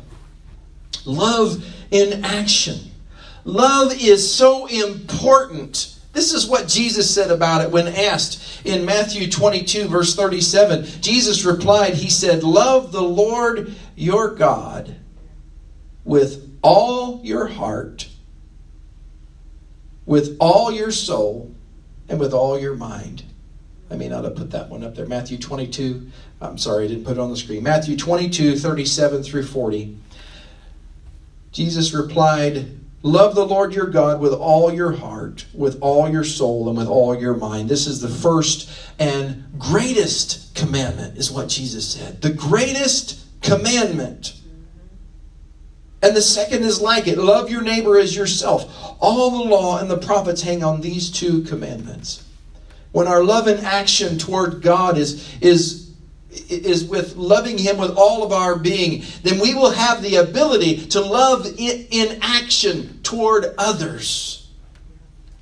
Love 1.06 1.66
in 1.90 2.24
action. 2.24 2.92
Love 3.44 3.94
is 4.02 4.34
so 4.34 4.68
important. 4.68 5.96
This 6.14 6.34
is 6.34 6.48
what 6.48 6.68
Jesus 6.68 7.14
said 7.14 7.32
about 7.32 7.62
it 7.62 7.72
when 7.72 7.88
asked 7.88 8.66
in 8.66 8.86
Matthew 8.86 9.30
22, 9.30 9.88
verse 9.88 10.16
37. 10.16 11.02
Jesus 11.02 11.46
replied, 11.46 11.94
He 11.94 12.10
said, 12.10 12.44
Love 12.44 12.92
the 12.92 13.02
Lord 13.02 13.74
your 13.96 14.36
God 14.36 14.98
with 16.04 16.60
all 16.62 17.22
your 17.24 17.48
heart, 17.48 18.10
with 20.06 20.36
all 20.40 20.72
your 20.72 20.92
soul, 20.92 21.56
and 22.10 22.20
with 22.20 22.34
all 22.34 22.60
your 22.60 22.76
mind. 22.76 23.24
I 23.90 23.96
may 23.96 24.10
not 24.10 24.26
have 24.26 24.36
put 24.36 24.52
that 24.52 24.70
one 24.70 24.84
up 24.84 24.96
there. 24.96 25.06
Matthew 25.06 25.38
22. 25.38 26.12
I'm 26.42 26.58
sorry, 26.58 26.86
I 26.86 26.88
didn't 26.88 27.06
put 27.06 27.18
it 27.18 27.20
on 27.20 27.30
the 27.30 27.38
screen. 27.38 27.64
Matthew 27.64 27.96
22, 27.96 28.58
37 28.58 29.24
through 29.24 29.46
40. 29.46 29.98
Jesus 31.52 31.94
replied, 31.94 32.81
Love 33.04 33.34
the 33.34 33.46
Lord 33.46 33.74
your 33.74 33.88
God 33.88 34.20
with 34.22 34.34
all 34.34 34.72
your 34.72 34.92
heart, 34.92 35.46
with 35.54 35.80
all 35.82 36.08
your 36.10 36.24
soul, 36.24 36.70
and 36.70 36.78
with 36.78 36.88
all 36.88 37.20
your 37.20 37.34
mind. 37.34 37.68
This 37.68 37.88
is 37.88 38.00
the 38.00 38.08
first 38.08 38.70
and 39.00 39.44
greatest 39.58 40.54
commandment, 40.54 41.18
is 41.18 41.32
what 41.32 41.50
Jesus 41.50 41.88
said. 41.88 42.22
The 42.22 42.32
greatest 42.32 43.26
commandment. 43.42 44.36
And 46.04 46.16
the 46.16 46.22
second 46.22 46.64
is 46.64 46.80
like 46.80 47.08
it 47.08 47.18
love 47.18 47.50
your 47.50 47.62
neighbor 47.62 47.98
as 47.98 48.16
yourself. 48.16 48.96
All 49.00 49.32
the 49.32 49.50
law 49.50 49.80
and 49.80 49.90
the 49.90 49.98
prophets 49.98 50.44
hang 50.44 50.64
on 50.64 50.82
these 50.82 51.10
two 51.10 51.42
commandments. 51.44 52.24
When 52.92 53.08
our 53.08 53.24
love 53.24 53.48
and 53.48 53.66
action 53.66 54.20
toward 54.20 54.62
God 54.62 54.98
is, 54.98 55.36
is 55.42 55.81
is 56.50 56.86
with 56.86 57.16
loving 57.16 57.58
Him 57.58 57.78
with 57.78 57.96
all 57.98 58.24
of 58.24 58.32
our 58.32 58.58
being, 58.58 59.04
then 59.24 59.40
we 59.40 59.54
will 59.54 59.72
have 59.72 60.02
the 60.02 60.16
ability 60.16 60.88
to 60.88 61.02
love 61.02 61.46
in 61.58 62.20
action 62.22 63.00
toward 63.04 63.54
others. 63.58 64.41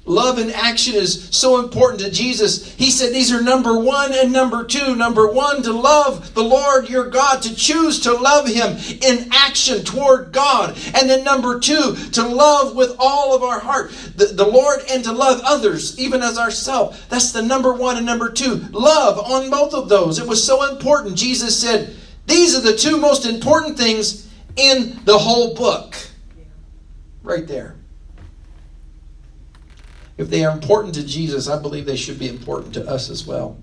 Love 0.10 0.40
in 0.40 0.50
action 0.50 0.96
is 0.96 1.30
so 1.30 1.64
important 1.64 2.02
to 2.02 2.10
Jesus. 2.10 2.74
He 2.74 2.90
said 2.90 3.14
these 3.14 3.32
are 3.32 3.44
number 3.44 3.78
one 3.78 4.12
and 4.12 4.34
number 4.34 4.64
two. 4.64 4.96
Number 4.96 5.32
one, 5.32 5.62
to 5.62 5.72
love 5.72 6.34
the 6.34 6.44
Lord 6.44 6.90
your 6.90 7.12
God, 7.12 7.44
to 7.44 7.56
choose 7.56 8.00
to 8.02 8.14
love 8.14 8.48
Him 8.48 8.76
in 9.04 9.30
action 9.32 9.84
toward 9.84 10.32
God. 10.32 10.76
And 10.96 11.08
then 11.08 11.24
number 11.24 11.60
two, 11.60 11.96
to 12.14 12.24
love 12.24 12.76
with 12.76 12.96
all 12.98 13.36
of 13.36 13.44
our 13.44 13.60
heart 13.60 13.92
the, 14.16 14.26
the 14.26 14.48
Lord 14.48 14.80
and 14.90 15.04
to 15.04 15.12
love 15.12 15.42
others, 15.46 16.00
even 16.00 16.24
as 16.24 16.40
ourselves. 16.40 17.00
That's 17.10 17.32
the 17.32 17.44
number 17.44 17.72
one 17.72 17.98
and 17.98 18.06
number 18.06 18.32
two. 18.32 18.56
Love 18.72 19.20
on 19.20 19.52
both 19.52 19.76
of 19.76 19.90
those. 19.90 20.18
It 20.18 20.28
was 20.28 20.44
so 20.44 20.72
important. 20.72 21.18
Jesus 21.18 21.56
said, 21.56 21.96
These 22.26 22.56
are 22.56 22.62
the 22.62 22.76
two 22.76 22.98
most 22.98 23.28
important 23.28 23.78
things 23.78 24.28
in 24.56 25.00
the 25.06 25.20
whole 25.20 25.54
book. 25.54 25.96
Right 27.22 27.46
there. 27.46 27.79
If 30.20 30.30
they 30.30 30.44
are 30.44 30.52
important 30.52 30.96
to 30.96 31.06
Jesus, 31.06 31.48
I 31.48 31.62
believe 31.62 31.86
they 31.86 31.96
should 31.96 32.20
be 32.20 32.28
important 32.28 32.74
to 32.74 32.86
us 32.86 33.10
as 33.10 33.26
well. 33.26 33.58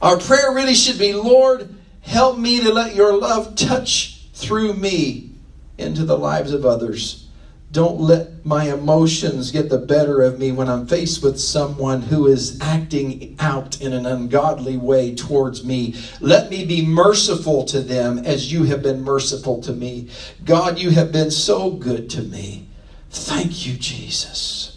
Our 0.00 0.18
prayer 0.20 0.52
really 0.52 0.76
should 0.76 1.00
be 1.00 1.12
Lord, 1.12 1.74
help 2.02 2.38
me 2.38 2.60
to 2.60 2.72
let 2.72 2.94
your 2.94 3.18
love 3.18 3.56
touch 3.56 4.28
through 4.34 4.74
me 4.74 5.32
into 5.78 6.04
the 6.04 6.16
lives 6.16 6.52
of 6.52 6.64
others. 6.64 7.26
Don't 7.72 8.02
let 8.02 8.46
my 8.46 8.72
emotions 8.72 9.50
get 9.50 9.68
the 9.68 9.78
better 9.78 10.22
of 10.22 10.38
me 10.38 10.52
when 10.52 10.68
I'm 10.68 10.86
faced 10.86 11.24
with 11.24 11.40
someone 11.40 12.02
who 12.02 12.28
is 12.28 12.60
acting 12.60 13.34
out 13.40 13.80
in 13.80 13.92
an 13.92 14.06
ungodly 14.06 14.76
way 14.76 15.12
towards 15.16 15.64
me. 15.64 15.96
Let 16.20 16.50
me 16.50 16.64
be 16.64 16.86
merciful 16.86 17.64
to 17.64 17.80
them 17.80 18.18
as 18.18 18.52
you 18.52 18.62
have 18.62 18.84
been 18.84 19.02
merciful 19.02 19.60
to 19.62 19.72
me. 19.72 20.10
God, 20.44 20.78
you 20.78 20.90
have 20.90 21.10
been 21.10 21.32
so 21.32 21.70
good 21.70 22.08
to 22.10 22.22
me. 22.22 22.68
Thank 23.10 23.66
you, 23.66 23.74
Jesus. 23.74 24.73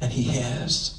And 0.00 0.12
He 0.12 0.24
has. 0.24 0.95